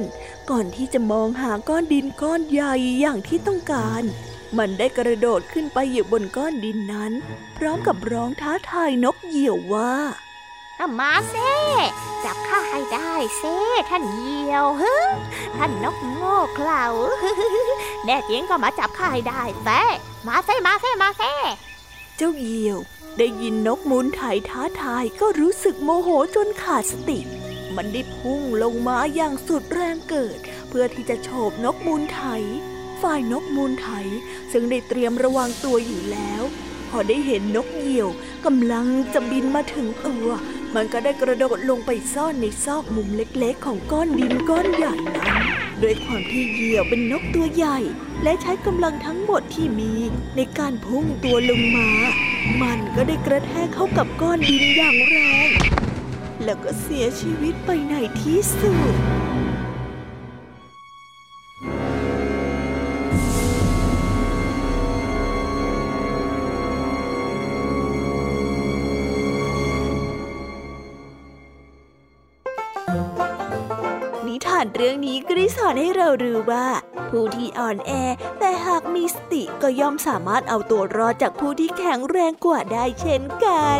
[0.49, 4.03] ก่อนที่จะมองหาก้อนดินก้อนใหญ่อย่างที่ต้องการ
[4.57, 7.13] มันได้กระโดดขึ้นไปอยู่บนก้อนดินนั้น
[7.57, 9.93] พร้อมกับร้องท้าทายนกเหยี่ยวว่า
[10.99, 11.55] มาเซ่
[12.23, 13.57] จับข้าให้ได้เซ่
[13.89, 14.99] ท่านเหี่ยวเฮ้
[15.57, 16.85] ท่านนกโง่เขลา
[18.05, 19.81] แน่จริงก็มาจับข้าให้ได้เซ่
[20.27, 21.33] มาเซ่มาเซ่มาเซ่
[22.17, 22.79] เจ้าเหี่ยว
[23.17, 27.19] ได้ยินนกมูลไถท้าทายก็รู้สึกโมโหจนขาดสติ
[27.75, 30.37] มันได้พุ่งลงมาอย่างสุดแรงเกิด
[30.69, 32.21] เพื่อที่จะโฉบนกมูลไถ
[33.01, 33.89] ฝ่ายนกมูลไถ
[34.51, 36.43] ซึ่งได้เตรียมระวังตัวอยู่แล้ว
[36.89, 38.09] พอได้เห็นนกเหยี่ยว
[38.45, 40.27] กำลังจะบินมาถึงตัว
[40.75, 45.34] มันก็ได้กระโดดลงไปซ่อนในซอกมุมเล็กๆ ของก้อนดินก้อนใหญ่นั้น
[45.83, 47.77] ด้วยความที่เหยี่ยวเป็นนกตัวใหญ่
[48.23, 49.93] และใช้กำลังทั้งหมดที่มี
[50.35, 51.89] ในการพุ่งตัวลงมา
[52.61, 55.49] มันก็ได้กระแทกเข้ากับก้อนดินอย่างแรง
[56.43, 59.14] แล้วก็เสียชีวิตไปในที่สุด
[74.79, 76.67] เรื่องนี้ก็ได้สอนให้เรารู้ว่า
[77.09, 77.91] ผู้ที่อ่อนแอ
[78.39, 83.79] แต่หากมีสติก็ย่อมสามารถเอาตัวรอดจากผู้ที่แข็งแรงกว่าได้เช่นกัน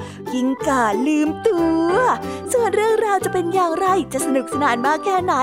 [0.33, 1.91] กิงก่าลืมตัว
[2.53, 5.33] ส่วนเรื่องราวจะเป็นอย่างไรจะสนุกสนานมากแค่ไหน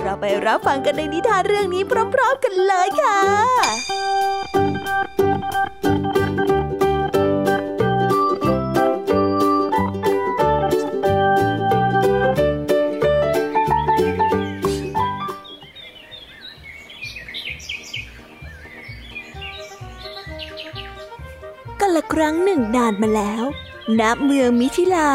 [0.00, 3.18] เราไปรับฟังกันในนิทานเรื่องนี้พร้อมๆกันเลยค่ะ
[22.12, 23.44] ครั้งหนึ่งนานมาแล้ว
[24.00, 25.10] ณเมืองมิถิลา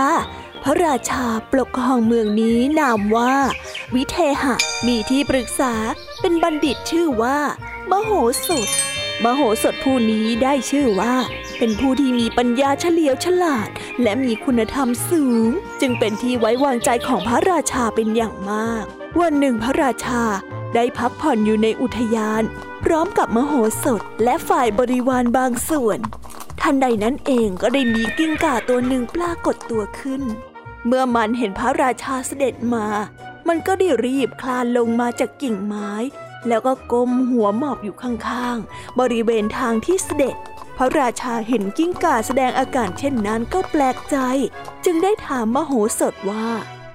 [0.63, 3.35] พระราชาปกครองเมืองนี้นามว่า
[3.95, 4.55] วิเทหะ
[4.87, 5.73] มีที่ปรึกษา
[6.21, 7.39] เป็นบัณฑิตชื่อว่า
[7.91, 8.11] มโห
[8.47, 8.69] สถ
[9.23, 11.15] มโหสถผู้นี้ได้ชื่อว่า
[11.57, 13.69] เป็นผู้ที่มีปัญญาเฉลียวฉลาด
[14.01, 15.49] และมีคุณธรรมสูง
[15.81, 18.83] จึงเป็นที่ไว้วางใจของพระราชาเป็นอย่างมาก
[19.21, 20.23] วันหนึ่งพระราชา
[20.75, 22.43] ได้พักผ่อนอยู่ในอุทยาน
[22.83, 23.53] พร้อมกับมโห
[23.83, 25.99] สถและฝ่ายบริวารบางส่วน
[26.61, 30.21] ทันใดนั้นเองก็ได้มีกิ้งก่าตัวหนึ่งปรากฏตัวขึ้น
[30.87, 32.87] เมื่อมันเห็นพระราชาเสด็จมา
[33.47, 35.91] มันก็ได้รีบคลานลงมาจากกิ่งไม้
[36.47, 40.35] แล้วก็ก้มหัวหมอบอยู่ข้างๆ บริเวณทางที่เสด็จ
[40.77, 44.17] พระราชาเห็นกิ้งก่าแสดงอาการเช่นนั้นก็แปลกใจ
[44.85, 46.47] จึงได้ถามมโหสถว่า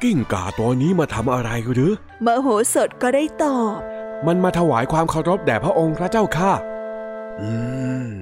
[0.03, 1.93] กิ้งก่าตัวนี้มาทำอะไรหรือ
[2.27, 3.77] มโหสถก็ได้ตอบ
[4.27, 6.53] มันมาถวายความเคารพแด่พระองค์พระเจ้าค่ะ
[7.41, 7.51] อื
[8.15, 8.17] ม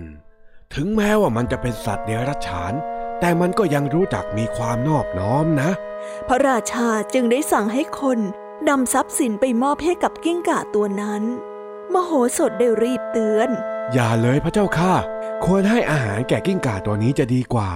[0.75, 2.73] ถึงแม้ว่ามันจะเป็นสัตว์เดรัจฉาน
[3.21, 5.71] แต่มันก็ยังรู้จักมีความนอบน้อมนะ
[6.29, 8.19] พระราชาจึงได้สั่งให้คน
[8.69, 11.23] นำทรัพย์สินไปมอบให้กับกิ้งก่าตัวนั้น
[11.93, 13.49] มโหสถได้รีบเตือน
[13.93, 14.95] อย่าเลยพระเจ้าค่ะ
[15.45, 17.71] ควรให้อาหารแก่กิ้งก่าตัวนี้จะดีกว่า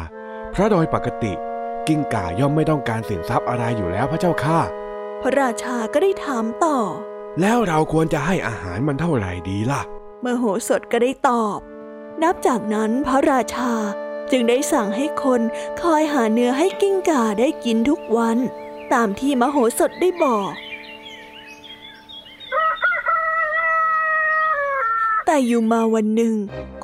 [0.53, 1.33] เพราะโดยปกติ
[1.89, 4.61] กิ้งก่าย่อมไม่ต้องการสินทรัพย์อะไรอยู่แล้วพระเจ้าค่ะ
[5.23, 6.79] พระราชาก็ได้ถามต่อ
[7.41, 9.83] แล้วเราควรจะให้อาหารมันเท่าไหร่ดีล่ะ
[10.25, 11.61] มโหสถก็ได้ตอบ
[12.23, 13.73] นับจากนั้นพระราชา
[14.31, 15.41] จึงได้สั่งให้คน
[15.83, 18.39] คอยหาเนื้อให้กิ้งก่าได้กินทุกวัน
[18.93, 20.51] ตามที่มโหสถได้บอก
[25.27, 26.35] แต่อยู่มาวันหนึ่ง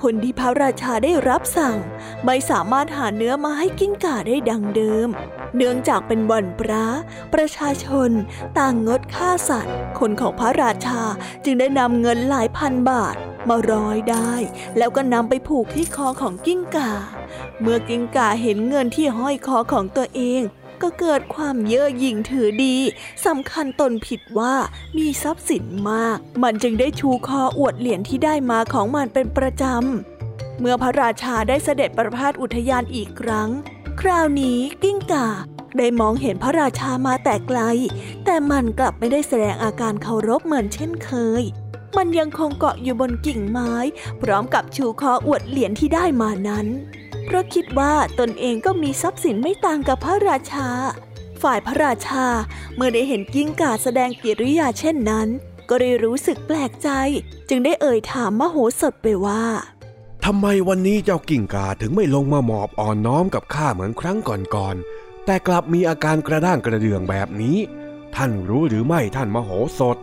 [0.02, 1.76] คนที่พระราชาได้รับสั่ง
[2.24, 5.08] ไม่สามารถหาเนื้อมาให้กิ้งก่าได้ดังเดิม
[5.56, 6.86] เนื่องจากเป็นวันพระ
[7.34, 8.10] ประชาชน
[8.58, 11.02] ต่างงดฆ่าสัตว์ คนของพระราชา
[11.44, 13.16] จึงได้นำเงินหลายพันบาท
[13.48, 14.32] มาร้อยได้
[14.78, 16.92] แล้วก็นำไปผูกที่คอของกิ้งก่า
[17.60, 20.42] เมื่อกิ้งก่าเห็นเงินที่ห้อยคอของตัวเอง
[20.82, 22.76] ก็เกิดความเย่อหยิ่งถือดี
[23.26, 24.54] สำคัญตนผิดว่า
[24.96, 33.50] มีทรัพย์สินมาก มันจึงได้ชูคออวดเหรียญที่ได้มาของมันเป็นประจำเมื่อพระราชาได้เสด็จประพาสอุทยานอีกครั้ง
[34.00, 35.28] คราวนี้กิ้งก่า
[35.78, 37.60] ได้มองเห็นพระราชามาแต่ไกล
[38.24, 41.42] แต่มันกลับไม่ได้แสดงอาการเคารพเหมือนเช่นเคย
[41.96, 43.72] มันยังคงเกาะอยู่บนกิ่งไม้
[44.22, 46.66] พร้อมกับชูคออวดเหรียญที่ได้มานั้น
[47.24, 50.68] เพราะคิดว่าตนเองก็มีทรัพย์สินไม่ต่างกับพระราชา
[51.42, 52.26] ฝ่ายพระราชา
[52.74, 55.28] เมื่อได้เห็นกิ้งก่าแสดงกิริยาเช่นนั้น
[55.68, 56.88] ก็ได้รู้สึกแปลกใจ
[57.48, 59.44] จึงได้เอ่ยถามมโหสถไปว่า
[60.28, 67.56] ทำไมวันนี้เจ้ากิ่งกาถึงไม่ลงมาหมอบอ่อนน้อมกับข้าเหมือนครั้งก่อนๆ แต่กลับมีอาการกระด้างกระเดืองแบบนี้
[68.16, 69.96] ท่านรู้หรือไม่ท่านมโหสถ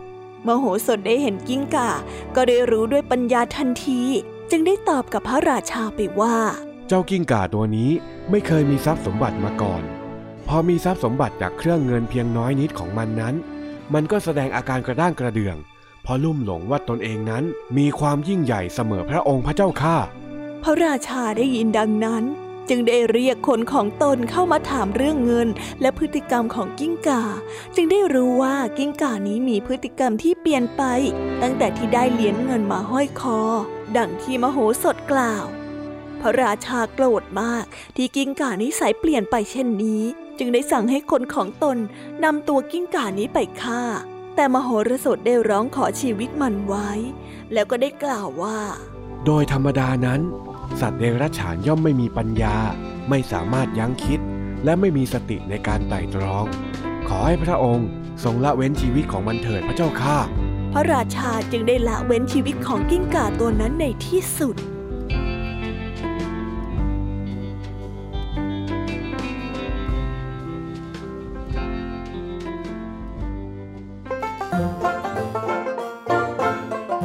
[0.46, 1.90] มโหสถได้เห็นกิ้งก่า
[2.34, 4.02] ก็ได้รู้ด้วยปัญญาทันที
[4.50, 6.36] จึงได้ตอบกับพระราชาไปว่า
[6.88, 7.90] เจ้ากิ้งก่าตัวนี้
[8.30, 9.82] ไม่เคยมีทรัพย์สมบัติมาก่อน
[10.48, 13.34] พอมีทรัพย์สมบัติจากเครื่องเงินเพียงน้อยนิดของมันนั้น
[13.94, 15.56] มันก็แสดงอาการกระด้างกระเดื่อง
[16.06, 17.44] พอลุ่มหลงว่าตนเองนั้น
[17.78, 19.96] มีความยิ่งใหญ่เสมอพระองค์พระเจ้าข้า
[20.62, 22.24] พระราชาได้ยินดังนั้น
[22.68, 25.48] จึงได้เรียกคนของตนเข้ามาถามเรื่องเงิน
[25.80, 27.22] และพฤติกรรมของกิ้งก่า
[27.74, 30.82] จึงได้รู้ว่ากิ้งก่านี้มีพฤติกรรมที่เปลี่ยนไป
[31.42, 33.40] ตั้งแต่ที่ได้เหรียญเงินมาห้อยคอ
[33.96, 35.44] ดังที่มโหสถกล่าว
[36.20, 37.64] พพระราชาโกรธมาก
[37.96, 40.02] ที่กิ้งก่านิสัยเปลี่ยนไปเช่นนี้
[40.38, 41.76] จึงได้สั่งให้คนของตน
[42.24, 43.82] นำตัวกิ้งก่านี้ไปฆ่า
[44.34, 46.90] แต่มโหรสถได้ร้องขอชีวิตมันไว้
[47.52, 48.58] แล้วก็ได้กล่าวว่า
[49.26, 50.20] โดยธรรมดานั้น
[50.80, 52.56] สัตว์เดรัจฉานย่อมไม่มีปัญญา
[53.08, 54.20] ไม่สามารถยั้งคิด
[54.64, 56.44] และไม่มีสติในการไต่ตรอง
[57.08, 57.88] ขอให้พระองค์
[58.24, 60.18] ทรงละเว้นชีวิตของมันเถิดพระเจ้าข้า
[60.72, 64.56] พระราชาจึงได้ละเว้นชีวิตของกิ้งก่าตัวนั้นในที่สุด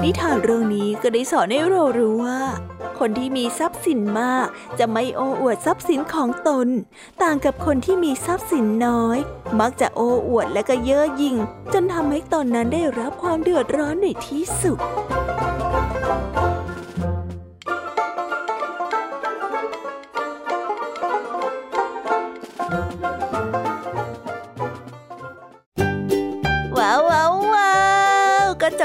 [0.07, 2.39] นิทานเรื่องนี้ก็ได้สอนให้เรารู้ว่า
[2.99, 4.47] คนที่มีทรัพย์สินมาก
[4.79, 6.67] จะไม่โอ้อวดทรัพย์สินของตน
[7.21, 9.17] ต่างกับคนที่มีทรัพย์สินน้อย
[9.59, 11.37] มักจะโอ้อวดและก็เย่อหยิ่ง
[11.73, 14.79] จนทำให้ตนนั้นได้รับความเดือดร้อนในที่สุด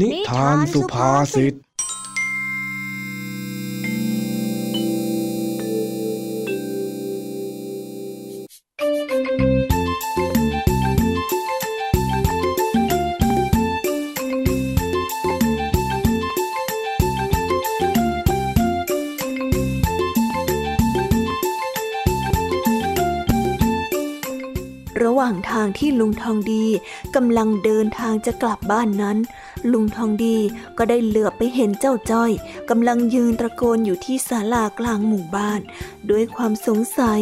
[0.00, 1.54] นิทานสุภาษิต
[25.04, 26.64] ระหว่างทางที่ลุงทองดี
[27.16, 29.16] กำลังเดินทางจะกลับบ้านนั้น
[29.72, 30.38] ลุงทองดี
[30.78, 32.32] ก็ได้เหลือบไปเห็นเจ้าจ้อย
[32.70, 35.60] กำลังยืนตะโกนอยู่ที่ศาลากลางหมู่บ้าน
[36.10, 37.20] ด้วยความสงสัย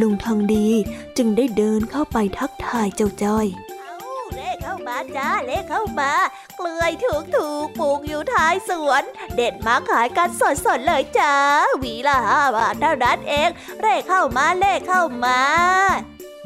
[0.00, 0.68] ลุงทองดี
[1.16, 3.46] จึงได้เดินเข้าไปทักทายเจ้าจ้อย
[3.88, 4.00] เอา
[4.36, 6.12] เลขเข้ามาจ้าเลขเข้ามา
[6.56, 9.02] เกลือยถูกถูกปลูกอยู่ท้ายสวน
[9.36, 11.34] เด็ดมาขายกันสดสดๆเลยจ้า
[11.78, 13.48] หวีละห้าบาทเท่านั้นเอง
[13.80, 15.40] เลขเข้ามาเลขเข้ามา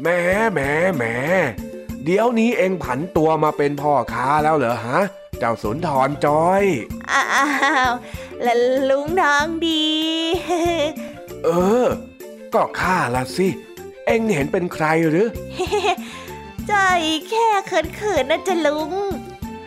[0.03, 0.07] แหม
[0.53, 0.61] แหม
[0.97, 1.05] แหม
[2.05, 5.01] เดี๋ยวนี้เองผันตัวมาเป็นพ่อค้าแล้วเหรอฮะ
[5.39, 6.65] เจ้าสุนทรจอย
[7.13, 7.23] อ้า
[7.91, 7.93] ว
[8.43, 8.59] แล้ว
[8.91, 9.87] ลุงทองดี
[11.45, 11.49] เอ
[11.85, 11.87] อ
[12.55, 13.49] ก็ข้าละสิ
[14.07, 15.29] เองเห็นเป็นใครหรือ
[16.69, 16.75] ใจ
[17.29, 18.91] แค่เขินๆนะจ๊ะลุง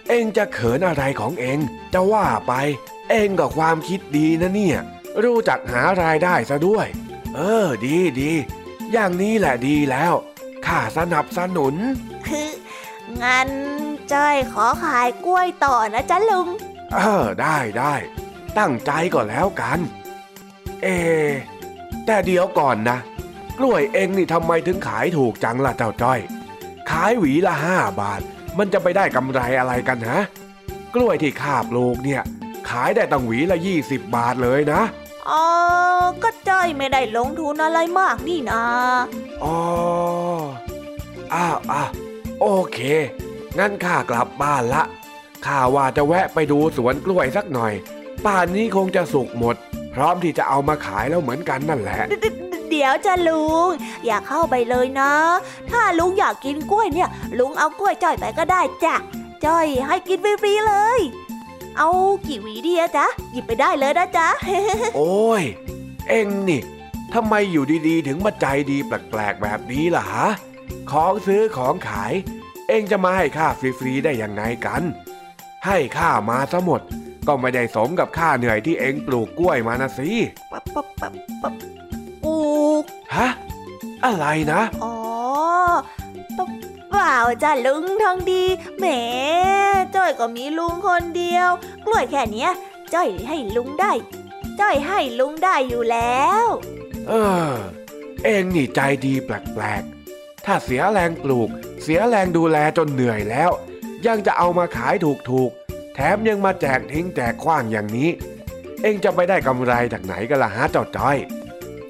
[0.10, 1.60] เองจะเขินอะไรของเอง
[1.94, 2.54] จะว่าไป
[3.10, 4.78] เองก็ความคิดดีนะเนี่ย
[5.24, 6.88] รู้จักหารายได้ซะด้วย
[7.36, 8.32] เออ ดีดี
[8.92, 10.14] อย่างนี้แหละดีแล้ว
[10.66, 11.76] ข้าสนับสนุน
[12.28, 12.50] คือ
[13.24, 13.50] งั้น
[14.14, 16.48] จ้อยขอขายกล้วยต่อนะจ๊ะลุง
[16.94, 17.94] เออได้ได้
[18.58, 19.80] ตั้งใจก่อนแล้วกัน
[20.84, 21.32] เอะ
[22.06, 22.98] แต่เดี๋ยวก่อนนะ
[23.58, 26.20] กล้วยเองนี่ทำไมถึงขายถูกจังล่ะเจ้าจ้อย
[26.90, 28.22] ขายหวีละห้าบาท
[28.58, 30.20] มันจะไปได้กำไรอะไรกันฮะ
[30.96, 32.22] กล้วยที่ข้าปลูกเนี่ย
[32.70, 34.82] ขายได้ตั้งหวีละยี่สิบบาทเลยนะ
[35.30, 35.46] อ๋อ
[36.24, 38.64] ก็จ้อยไม่ได้ลงทุนอะไรมากนี่นา
[39.44, 39.58] อ๋อ
[41.34, 41.90] อ้าวอ้าว
[42.42, 42.80] โอเค
[43.58, 44.84] งั้นข้ากลับบ้านละ
[45.46, 47.74] ข้าว่าจะแวะไปดูสวนกล้วยสักหน่อย
[48.26, 49.56] ป่านนี้คงจะสุกหมด
[49.94, 52.00] พร้อมที่จะเอามาขายแล้วเหมือนกันนั่นแหละ
[52.70, 53.68] เดี๋ยวจะลุง
[54.06, 55.12] อย่าเข้าไปเลยนะ
[55.72, 58.96] ถ้าลุงอยากกินกล้วยเนี่ย ลุงเอากล้วยจ้อยไปก็ได้จ้ะ
[59.46, 61.00] จ้อยให้กินฟรีๆเลย
[61.78, 61.90] เอา
[62.28, 64.28] กี่หวีดีอะจ๊ะหยิบไปได้เลยนะจ๊ะ
[64.96, 65.44] โอ้ย
[66.08, 66.62] เอ็งนี่
[67.14, 70.28] ทำไมอยู่ดีๆ ถึงมาใจดีแปลกๆแบบนี้ล่ะฮะ
[70.92, 72.14] ของซื้อของขาย
[72.70, 74.84] เอ็งจะมาให้ข้าฟรีๆได้ยังไงกัน
[75.66, 76.82] ให้ข้ามาซะหมด
[77.28, 80.10] ก็ไม่ได้สมกับข้าเหนื่อยที่เอ็งปลูกกล้วยมานะสิ
[80.52, 81.54] ปั๊บปั๊บปั๊บปั๊บ
[82.24, 82.38] ปลู
[82.82, 82.84] ก
[83.16, 83.30] ฮะ
[84.06, 84.96] อะไรนะ อ๋อ
[86.38, 86.40] ป
[86.90, 88.44] เปล่าจ้ะลุงทองดี
[88.78, 88.86] แหม
[89.96, 91.50] จ้อยก็มีลุงคนเดียว
[91.86, 92.52] กล้วยแค่เนี้ย
[92.94, 93.92] จ้อยให้ลุงได้
[94.60, 96.46] จ้อยให้ลุงได้อยู่แล้ว
[97.08, 97.14] เอ
[97.52, 97.54] อ
[98.24, 99.99] เองนี่ใจดีแปลกๆ
[100.52, 101.50] ถ้าเสียแรงปลูก
[101.84, 103.52] เสียแรงดูแลจนเหนื่อยแล้ว
[104.08, 104.96] ยังจะเอามาขาย
[105.30, 108.10] ถูกๆ แถมยังมาแจกทิ้งแจกขว้างอย่างนี้
[108.82, 111.18] เองจะไปได้กำไรจากไหนกันล่ะฮะเจ้าจ้อย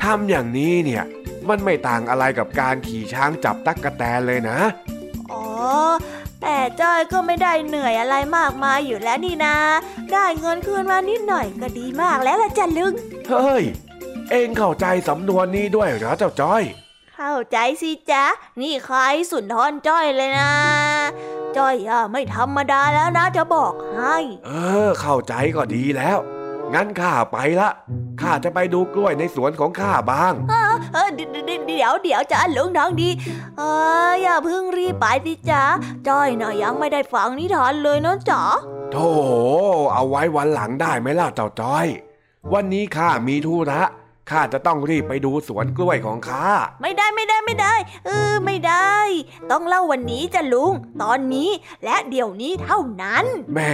[0.02, 1.04] ทำอย่างนี้เนี่ย
[1.50, 4.60] มันไม่ต่างอะไรกับการขี่ช้างจับตั๊กแตนเลยนะ
[5.32, 5.46] อ๋อ
[6.42, 9.56] แต่จ้อยก็ไม่ได้เหนื่อยอะไรมากมายอยู่แล้วนี่นะ
[10.14, 12.94] ได้เงินคืนมานิดหน่อยก็ดีมากแล้วล่ะจ้ะลุง
[13.30, 13.64] เฮ้ย
[14.32, 16.64] เองเข้าใจสำนวนนี้ด้วยเหรอเจ้าจ้อย
[17.22, 18.26] เข้าใจสิจ๊ะ
[18.62, 18.98] นี่ใคร
[19.32, 20.52] สุนทรจ้อยเลยนะ
[21.58, 24.50] จ้อยอะไม่ธรรมดาแล้วนะจะบอกให้ เอ
[24.88, 26.18] อ เข้าใจก็ดีแล้ว
[26.74, 27.70] งั้นข้าไปละ
[28.22, 33.10] ข้าจะไปดูกล้วยในสวนของข้าบ้างเออเดี๋ยวเดี๋ยวเดี๋ยวเดี๋ยวจ้ะลุงทองดี
[33.58, 33.62] เอ
[34.10, 35.64] ออย่าเพิ่งรีบไปสิจ๊ะ
[36.08, 38.44] จ้อยน่ะยังไม่ได้ฟังนิทานเลยนะจ๊ะ
[38.92, 39.10] โธ่
[39.94, 41.88] เอาไว้วันหลังได้ไหมล่ะเจ้าจ้อย
[42.54, 43.82] วันนี้ข้ามีธุระ
[44.32, 46.48] ข้าจะต้องรีบไปดูสวนกล้วยของข้า
[46.82, 47.76] ไม่ได้ไม่ได้ไม่ได้
[48.06, 48.96] เออไม่ได้
[49.52, 51.50] ต้องเล่าวันนี้จ้ะลุง ตอนนี้
[51.84, 53.26] และเดี๋ยวนี้เท่านั้น
[53.56, 53.74] แม่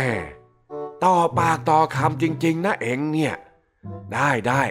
[1.03, 3.33] ต่อปากต่อคำจริง ๆ นะเองเนี่ย
[4.13, 4.61] ได้ได้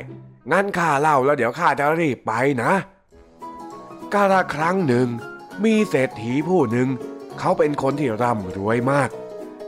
[0.53, 2.33] งั้นข้าเล่าแล้วเดี๋ยวข้าจะรีบไป
[2.63, 2.73] นะ
[4.13, 5.09] กาละครั้งหนึ่ง
[5.65, 6.89] มีเศรษฐีผู้หนึ่ง
[7.39, 9.09] เขาเป็นคนที่ร่ำรวยมาก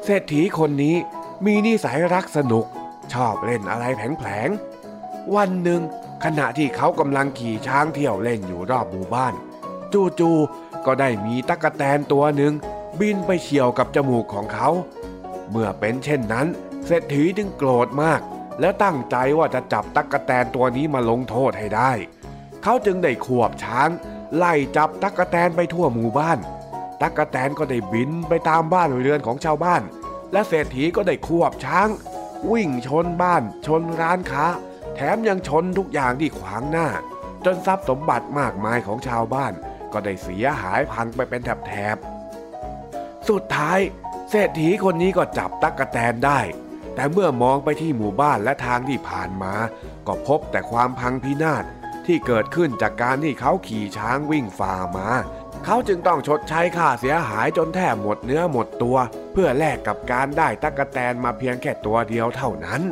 [0.04, 0.96] เศรษฐีคนนี้
[1.44, 2.64] มีนิสัยรักสนุก
[3.12, 5.80] ชอบเล่นอะไรแผลงๆวันหนึ่ง
[6.24, 9.34] ขณะที่เขากำลังขี่ช้างเที่ยวเล่นอยู่รอบหมู่บ้าน
[10.20, 12.52] จู่ๆก็ได้มีตั๊กแตนตัวหนึ่ง
[13.00, 14.68] บินไปเฉี่ยวกับจมูกของเขา
[15.50, 16.46] เมื่อเป็นเช่นนั้น
[16.86, 18.20] เศรษฐีจึงโกรธมาก
[18.60, 21.92] แล้วตั้งใจว่าจะจับตั๊กแตนตัวนี้มาลงโทษให้ได้
[22.62, 23.88] เขาจึงได้ขวบช้าง
[24.36, 26.38] ไล่จับตั๊กแตนไปทั่วหมู่บ้าน
[27.00, 29.82] ตั๊กแตนก็ได้บินไปตามบ้านเรือนของชาวบ้าน
[30.32, 31.88] และเศรษฐีก็ได้ขวบช้าง
[32.52, 34.46] วิ่งชนบ้านชนร้านค้า
[34.96, 36.88] แถมยังชนทุกอย่างที่ขวางหน้า
[37.44, 39.52] จนทรัพย์สมบัติมากมายของชาวบ้าน
[39.92, 43.78] ก็ได้เสียหายพังไปเป็นแถบๆสุดท้าย
[44.30, 46.40] เศรษฐีคนนี้ก็จับตั๊กแตนได้
[46.94, 49.54] แต่เมื่อมองไปที่หมู่บ้านและทางที่ผ่านมา
[50.06, 51.64] ก็พบแต่ความพังพินาศ
[52.06, 55.08] ที่เกิดขึ้นจากการที่เขาขี่ช้างวิ่งฝ่ามา
[55.64, 58.96] เขาจึงต้องชดใช้ค่าเสียหายจนแทบหมดเนื้อหมดตัว
[59.32, 62.82] เพื่อแลกกับการได้ตั๊กแตนมาเพียงแค่ตัวเดียวเท่านั้น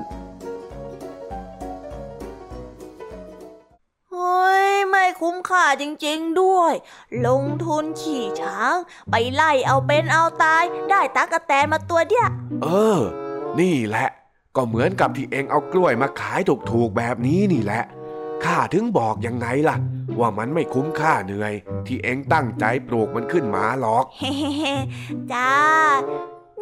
[5.05, 6.75] ไม่คุ้มค่าจริงๆด้วย
[7.27, 8.75] ลงทุนขี่ช้าง
[9.11, 12.31] ไปไล่เอาเป็นเอาตาย ได้ตั๊กแตนมาตัวเดียว
[12.63, 12.67] เอ
[12.99, 13.01] อ
[13.61, 14.09] นี่แหละ
[14.57, 16.41] ก็เหมือนกับที่เองเอากล้วยมาขาย
[16.71, 17.83] ถูกๆแบบนี้นี่แหละ
[18.45, 19.77] ข้าถึงบอกยังไงล่ะ
[20.19, 21.55] ว่ามันไม่คุ้มค่าเหนื่อย
[21.87, 24.33] ที่เองตั้งใจปลูกมันขึ้นมาหรอกเฮ้
[25.33, 25.53] จ้า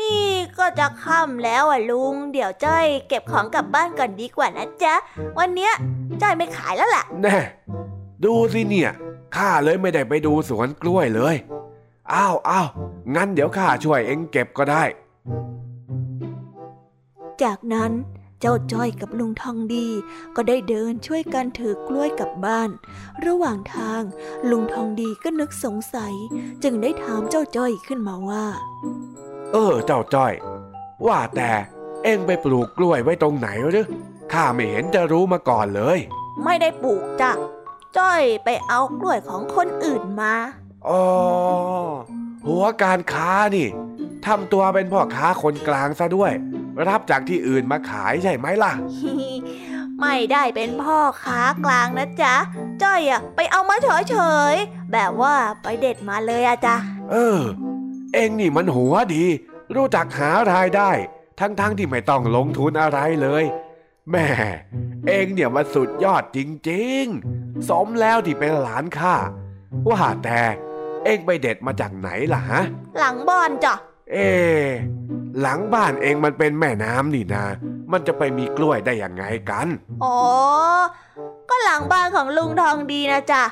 [0.00, 0.26] นี่
[0.58, 4.94] ก็จะค่ำแล้วอะลุง เดี๋ยวจ้อยเก็บของกลับบ้านก่อนดีกว่านะจ๊ะ
[5.38, 5.72] วันเนี้ย
[6.22, 7.38] จ้อยไม่ขายแล้วล่ะ แน่
[8.24, 8.90] ดูสิเนี่ย
[9.36, 11.36] ข้าเลยไม่ได้ไปดูสวนกล้วยเลย
[12.12, 12.68] อ้าวอ้าว
[13.14, 14.84] งั้นเดี๋ยวข้าช่วยเองเก็บก็ได้
[17.42, 17.92] จากนั้น
[18.40, 19.86] เจ้าจ้อยกับลุงทองดี
[20.36, 22.70] ก็ได้เดินช่วยกันถือกล้วยกลับบ้าน
[23.26, 24.02] ระหว่างทาง
[24.50, 26.14] ลุงทองดีก็นึกสงสัย
[26.62, 28.46] จึงได้ถามเจ้าจ้อยขึ้นมาว่า
[29.52, 30.32] เออ เจ้าจ้อย
[31.06, 31.50] ว่าแต่
[32.04, 33.86] เองไปปลูกกล้วยไว้ตรงไหนหรือ
[34.32, 35.98] ข้าไม่เห็นจะรู้มาก่อนเลย
[36.44, 37.32] ไม่ได้ปลูกจ้ะ
[37.98, 40.34] จ้อยไปเอากล้วยของคนอื่นมา
[40.88, 41.04] อ๋อ
[42.46, 43.68] หัวการค้านี่
[44.26, 46.32] ทำตัวเป็นพ่อค้าคนกลางซะด้วย
[46.88, 48.72] รับจากที่อื่นมาขายใช่ไหมล่ะ
[50.00, 52.34] ไม่ได้เป็นพ่อค้ากลางนะจ๊ะ
[52.82, 53.76] จ้อยอะไปเอามา
[54.10, 54.16] เฉ
[54.52, 56.76] ยๆแบบว่าไปเด็ดมาเลยอะจ๊ะ
[57.10, 57.40] เออ
[58.14, 59.24] เองนี่มันหัวดี
[59.74, 60.90] รู้จักหารายได้
[61.40, 63.44] ทั้งๆทที่ไม่ต้องลงทุนอะไรเลย
[64.08, 64.28] แหม่
[65.06, 66.38] เองเนี่ยมันสุดยอดจ
[66.70, 69.14] ริงๆ สมแล้วที่เป็นหลานข้า
[69.90, 70.42] ว่าแต่
[71.04, 72.62] เองไปเด็ดมาจากไหนล่ะฮะ
[72.98, 73.74] หลังบอนจ้ะ
[74.12, 74.70] เอะ
[75.40, 77.44] หลังบ้านเองมันเป็นแม่น้ำนี่นา
[77.92, 79.66] มันจะไปมีกล้วยได้ยังไงกัน
[80.04, 80.18] อ๋อ
[81.48, 83.42] ก็หลังบ้านของลุงทองดีนะจ๊ะ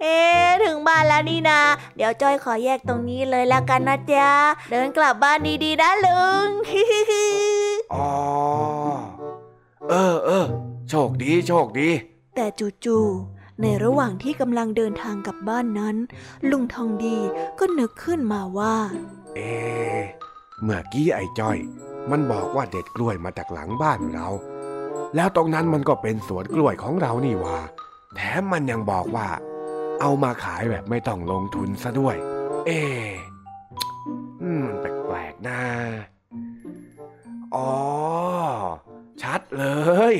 [0.00, 1.60] เอ๊ะถึงบ้านแล้วนี่นะ
[1.96, 4.30] เดี๋ยวจ้อยขอแยกตรงนี้เลยละกันนะจ๊ะ
[4.70, 6.46] เดินกลับบ้านดีๆนะลุง
[7.94, 8.08] อ๋อ
[9.90, 10.46] เออเออ
[10.90, 11.88] โชคดีโชคดี
[12.34, 12.46] แต่
[12.84, 15.96] จู่ๆในระหว่างที่กำลังเดินทางกลับบ้านนั้น
[16.50, 17.18] ลุงทองดี
[17.58, 18.74] ก็นึกขึ้นมาว่า
[19.34, 20.02] เอะ
[20.62, 21.58] เมื่อกี้ไอ้จ้อย
[22.10, 24.28] มันบอกว่าเด็ดกล้วยมาจากหลังบ้านเรา
[25.16, 27.58] แล้วตรงนั้นมันก็เป็นสวนกล้วยของเรานี่หว่า
[28.14, 29.28] แถมมันยังบอกว่า
[30.00, 32.16] เอามาขายแบบไม่ต้องลงทุนซะด้วย
[32.66, 33.12] เอะ
[34.42, 35.60] อืมมันแปลกๆนะ
[37.54, 37.70] อ๋อ
[39.22, 39.64] ชัดเล
[40.14, 40.16] ย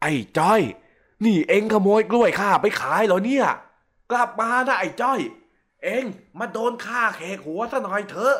[0.00, 0.60] ไอ้จ้อย
[1.24, 3.46] นี่เองขโมยกล้วยข้าไปขายเหรอเนี่ย
[4.10, 5.20] กลับมานะไอ้จ้อย
[5.84, 6.04] เอง
[6.38, 8.36] มาโดนข้าแขกหัวซะหน่อยเถอะ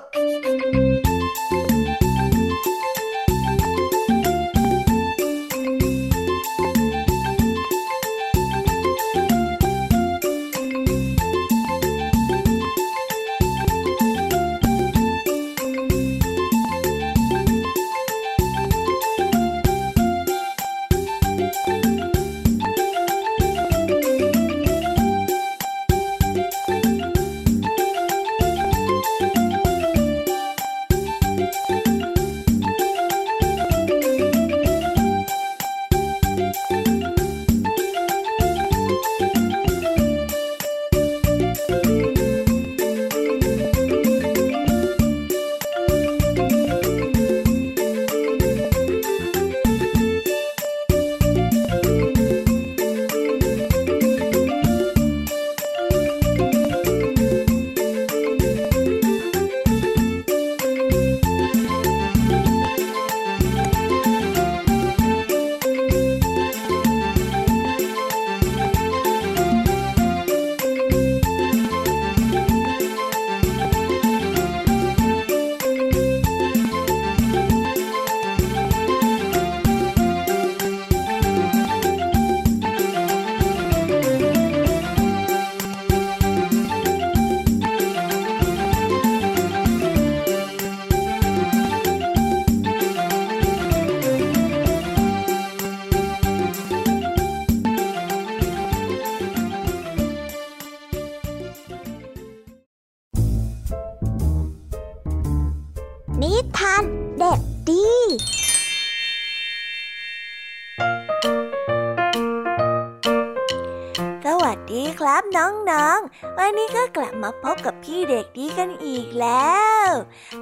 [117.85, 119.59] พี่เด็กดีกันอีกแล้
[119.89, 119.91] ว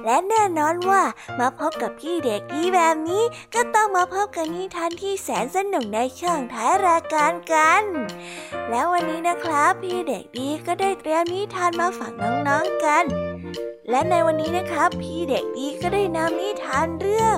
[0.05, 1.03] และแน่นอนว่า
[1.39, 3.23] มาพบกับพี่เด็กดีแบบนี้
[3.53, 7.83] ก็ต้องมาพบกับนิทานที่แสนสนุกในช่วงท้ายรายการกัน
[8.69, 13.05] แล้ววันนี้นะครับ พี่เด็กดีก็ได้เตรียมนิทานมาฝากน้องๆกัน
[13.89, 17.37] และในวันนี้นะครับ พี่เด็กดีก็ได้นำนิทานเรื่อง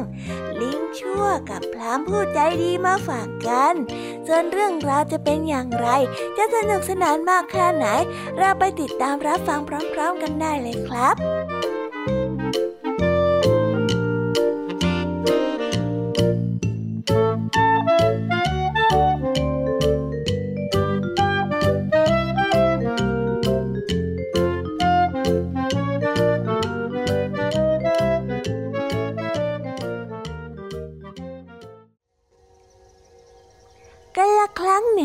[0.62, 3.74] ลิงชั่วกับพรามผู้ใจดีมาฝากกัน
[4.28, 5.88] ส่วนเรื่องราวจะเป็นอย่างไร
[6.38, 7.86] จะสนุกสนานมากแค่ไหน
[8.38, 9.60] เราไปติดตามรับฟัง
[9.94, 11.16] พร้อม ๆ กันได้เลยครับ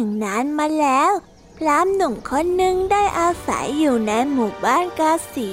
[0.07, 1.11] งหนึ่งนานมาแล้ว
[1.57, 5.51] พรามหนุ่มคนหนึ่งได้อาศัยอยู่ในหมู่บ้านกาสี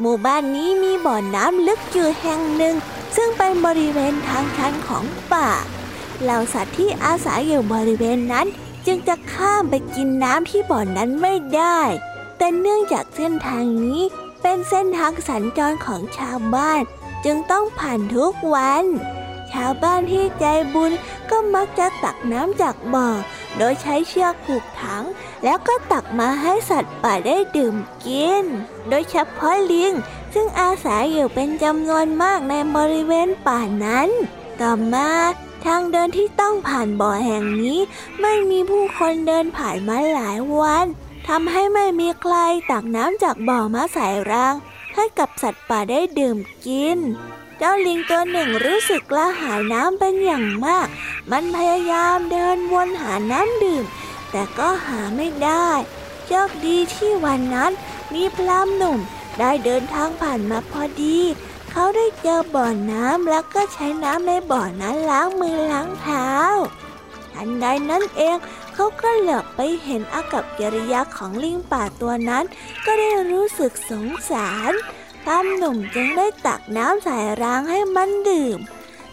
[0.00, 2.74] หมู่บ้านนี้มีบ่อน้ำลึกอยู่แห่งหนึ่ง
[3.16, 5.50] ซึ่งเป็นบริเวณทางชันของป่า
[6.22, 8.46] เหล่าสัตว์ที่อาศัยอยู่บริเวณนั้น
[8.86, 11.80] จึงจะข้ามไปกินน้ำที่บ่อนนั้นไม่ได้
[12.38, 14.00] แต่เนื่องจากเส้นทางนี้
[14.42, 16.82] เป็นเส้นทางสัญจรของชาวบ้าน
[17.24, 18.84] จึงต้องผ่านทุกวัน
[19.52, 20.92] ชาวบ้านที่ใจบุญ
[21.30, 23.08] ก็มักจะตักน้ำจากบ่อ
[23.58, 25.04] โดยใช้เชือกผูกถัง
[25.44, 27.76] แล้วก็ตักมาให้สัตว์ป่าได้ดื่ม
[28.06, 28.44] กิน
[28.88, 29.92] โดยเฉพาะลิง
[30.34, 34.08] ซึ่งอาศัยอยู่เป็นจำนวนมากในบริเวณป่านั้น
[34.60, 35.10] ต่อมา
[35.64, 37.78] ทางเดินที่ต้องผ่านบ่อแห่งนี้
[38.20, 40.86] ไม่มีผู้คนเดินผ่านมาหลายวัน
[41.28, 42.34] ทำให้ไม่มีใคร
[42.70, 44.54] ตักน้ำจากบ่อมาใส่ราง
[44.94, 46.36] ให้กับสัตว์ป่าได้ดื่ม
[46.66, 46.98] กิน
[47.58, 50.86] เจ้าลิงตัวหนึ่งรู้สึกกระหายน้ำเป็นอย่างมาก
[51.30, 53.84] มันพยายามเดินวนหาน้ำดื่ม
[54.30, 55.68] แต่ก็หาไม่ได้
[56.26, 57.72] โชคดีที่วันนั้น
[58.14, 58.98] มีพรามหนุ่ม
[59.38, 61.18] ได้เดินทางผ่านมาพอดี
[61.70, 66.28] เขาได้เจอบ่อน้ำแล้วก็ใช้น้ำในบ่อนั้นล้างมือล้างเท้า
[67.34, 68.36] ทันใดนั้นเอง
[68.74, 72.44] เขาก็เหลือบไปเห็นอากับกิริยาของลิงป่าตัวนั้น
[72.84, 74.72] ก็ได้รู้สึกสงสาร
[75.24, 78.58] พรามหนุ่มจึงได้ตักน้ำใส่รางให้มันดื่ม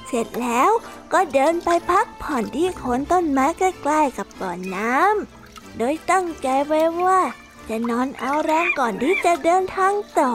[0.08, 0.72] เสร็จแล้ว
[1.14, 7.22] ก็เดินไปพักผ่อนที่โคนต้นไม้ใกล้ๆกับบ่อน้ำ โดยตั้งใจไว้ว่า
[7.70, 10.32] จะนอนเอาแรงก่อนที่จะเดินทางต่อ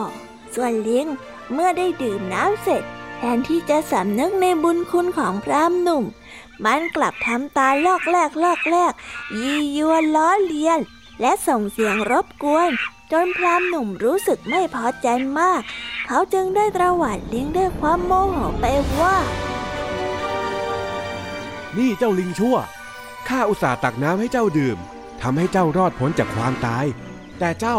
[0.55, 1.07] ส่วนลิง
[1.53, 2.83] เมื่อได้ดื่มน้ำเสร็จ
[3.17, 6.03] แทนที่จะสำนึกในบุญคุณของพรามหนุ่ม
[6.65, 8.93] มันกลับทำตาลอกแรกลอกแรก
[9.39, 10.79] ยียวนล้อเลียน
[11.21, 12.71] และส่งเสียงรบกวน
[13.11, 15.07] จนพรามหนุ่มรู้สึกไม่พอใจ
[15.39, 15.61] มาก
[16.07, 18.65] เขาจึงได้ตระหวัดลิงด้วยความโมโหไป
[18.97, 19.15] ว่า
[21.77, 22.57] นี่เจ้าลิงชั่ว
[23.27, 24.77] ข้าอุตส่าห์ตักน้ำให้เจ้าดื่ม
[25.21, 26.85] ทำให้เจ้ารอดพ้นจากความตาย
[27.39, 27.77] แต่เจ้า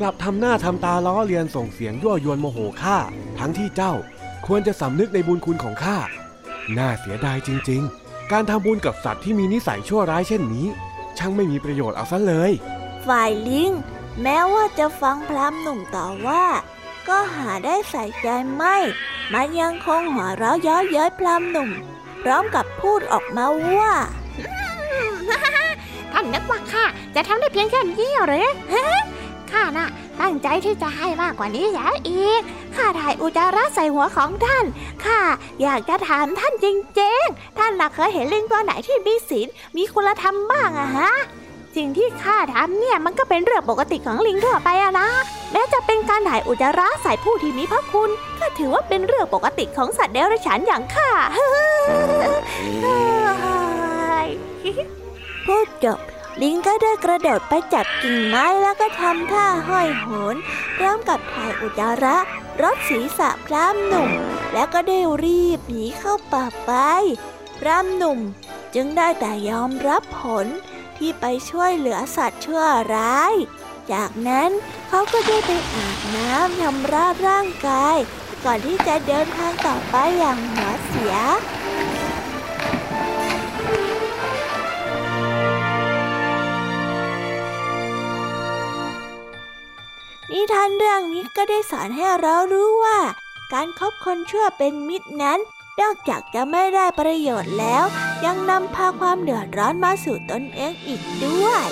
[0.00, 2.98] กลับทำหน้าทำตาล้อเลียนส่งเสียงยั่วยวนโมโหข้า
[3.38, 3.92] ทั้งที่เจ้า
[4.46, 5.98] ควรจะสำนึกในบุญคุณของข้า
[6.76, 10.66] น่าเสียดายจริง ๆ การทำบุญกับสัตว์ที่มีนิสัยชั่วร้ายเช่นนี้
[11.18, 12.52] ช่างไม่มีประโยชน์เอาซะเลย
[13.06, 13.72] ฝ่ายลิง
[14.22, 16.44] แม้ว่าจะฟังพรามหนุ่มต่อว่า
[17.08, 18.76] ก็หาได้ใส่ใจไม่
[19.32, 21.70] มันยังคงหัวเราะเย้อเย้ยพรามหนุ่ม
[22.22, 23.92] พร้อมกับพูดออกมาว่า
[26.12, 26.84] ท่านนึกว่าข้า
[27.14, 28.48] จะทำได้เพียงแค่นี้หรือ
[29.50, 29.88] ข้าน่ะ
[30.20, 32.42] ตั้งใจที่จะให้มากกว่านี้แล้วอีก
[32.76, 34.64] ข้าถ่ายอุจจาระใส่หัวของท่าน
[35.04, 35.20] ข้า
[35.62, 36.66] อยากจะถามท่านจ
[37.00, 41.10] ริงๆ ท่านน่ะเคยเห็นลิงตัวไหนที่มีศีล มีคุณธรรมบ้างอะฮะ
[41.76, 45.08] สิ่งที่ข้าทำเนี่ยมันก็เป็นเรื่องปกติของลิงทั่วไปอะนะ
[45.52, 48.10] แม้จะเป็นการถ่ายอุจจาระใส่ผู้ที่มีพระคุณ
[48.40, 51.10] ก็ถือว่าเป็นเรื่องปกติของสัตว์เดรัจฉานอย่างข้า
[55.46, 55.98] พูดจบ
[56.42, 60.36] ลิงก็ได้กระโดดไปจับกิ่งไม้แล้วก็ทำท่าห้อยโหน
[60.76, 62.16] พร้อมกับถ่ายอุจจาระ
[62.62, 64.10] รถศีรษะพรามหนุ่ม
[64.52, 66.72] แล้วก็ได้รีบหนีเข้าป่าไป
[67.58, 68.18] พรามหนุ่ม
[68.74, 70.46] จึงได้แต่ยอมรับผล
[70.98, 72.62] ที่ไปช่วยเหลือสัตว์ชั่ว
[72.94, 73.34] ร้าย
[73.92, 74.50] จากนั้น
[74.88, 77.96] เขาก็ได้ไปอาบน้ำทำราดร่างกาย
[78.44, 81.16] ก่อนที่จะเดินทางต่อไปอย่างหัวเสีย
[90.32, 92.98] นิทานเรื่องนี้ก็ได้สอนให้เรารู้ว่า
[93.52, 95.38] การคบคนชั่วเป็นมิตรนั้น
[95.80, 97.84] นอกจากจะไม่ได้ประโยชน์แล้ว
[98.24, 101.66] ยังนำพาความเดือดร้อนมาสู่ตนเองอีกด้วย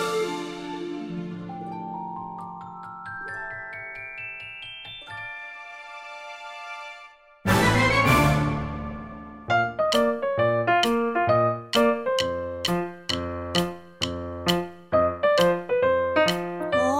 [16.74, 16.92] โอ้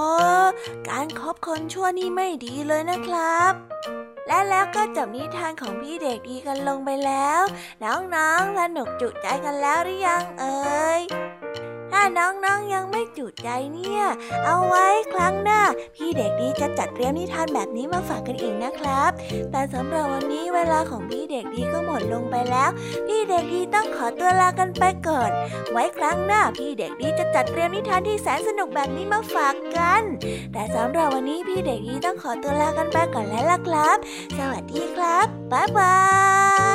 [0.88, 3.71] การครบคนชั่วนี่ไม่ดีเลยนะครับ
[4.76, 7.42] ก็จบนิทานของพี่เด็กดีกันลงไปแล้ว
[7.84, 11.02] น้องๆสนุกจุใจกันแล้วหรือยังเอ่ย
[12.18, 14.02] น้องๆยยังไม่จุใจเนี่ย
[14.44, 15.60] เอาไว้ครั้งหน้า
[15.96, 19.10] พี่เด็กดีจะจัดเตรียมนิทานแบบนี้มาฝากกันอีกนะครับ
[19.50, 22.70] แต่สำหรับวันนี้เวลาของพี่เด็กดีก็หมดลงไปแล้ว
[23.06, 25.30] พี่เด็กดีต้องขอตัวลากันไปก่อน
[25.72, 30.02] ไว้ครั้งหน้าพี่เด็กดีจะจัดเตรียมนิทานที่แสนสนุกแบบนี้มาฝากกัน
[30.52, 33.96] แต่สำหรับวันนี้พี่เด็กดีต้องขอตัวลากันไปก่อนแล้วล่ะครับ
[34.38, 35.98] สวัสดีครับบ๊ายบา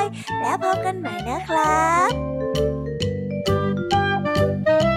[0.02, 0.04] ย
[0.42, 2.12] แล้วพบกันใหม่นะครับ
[4.68, 4.97] เป็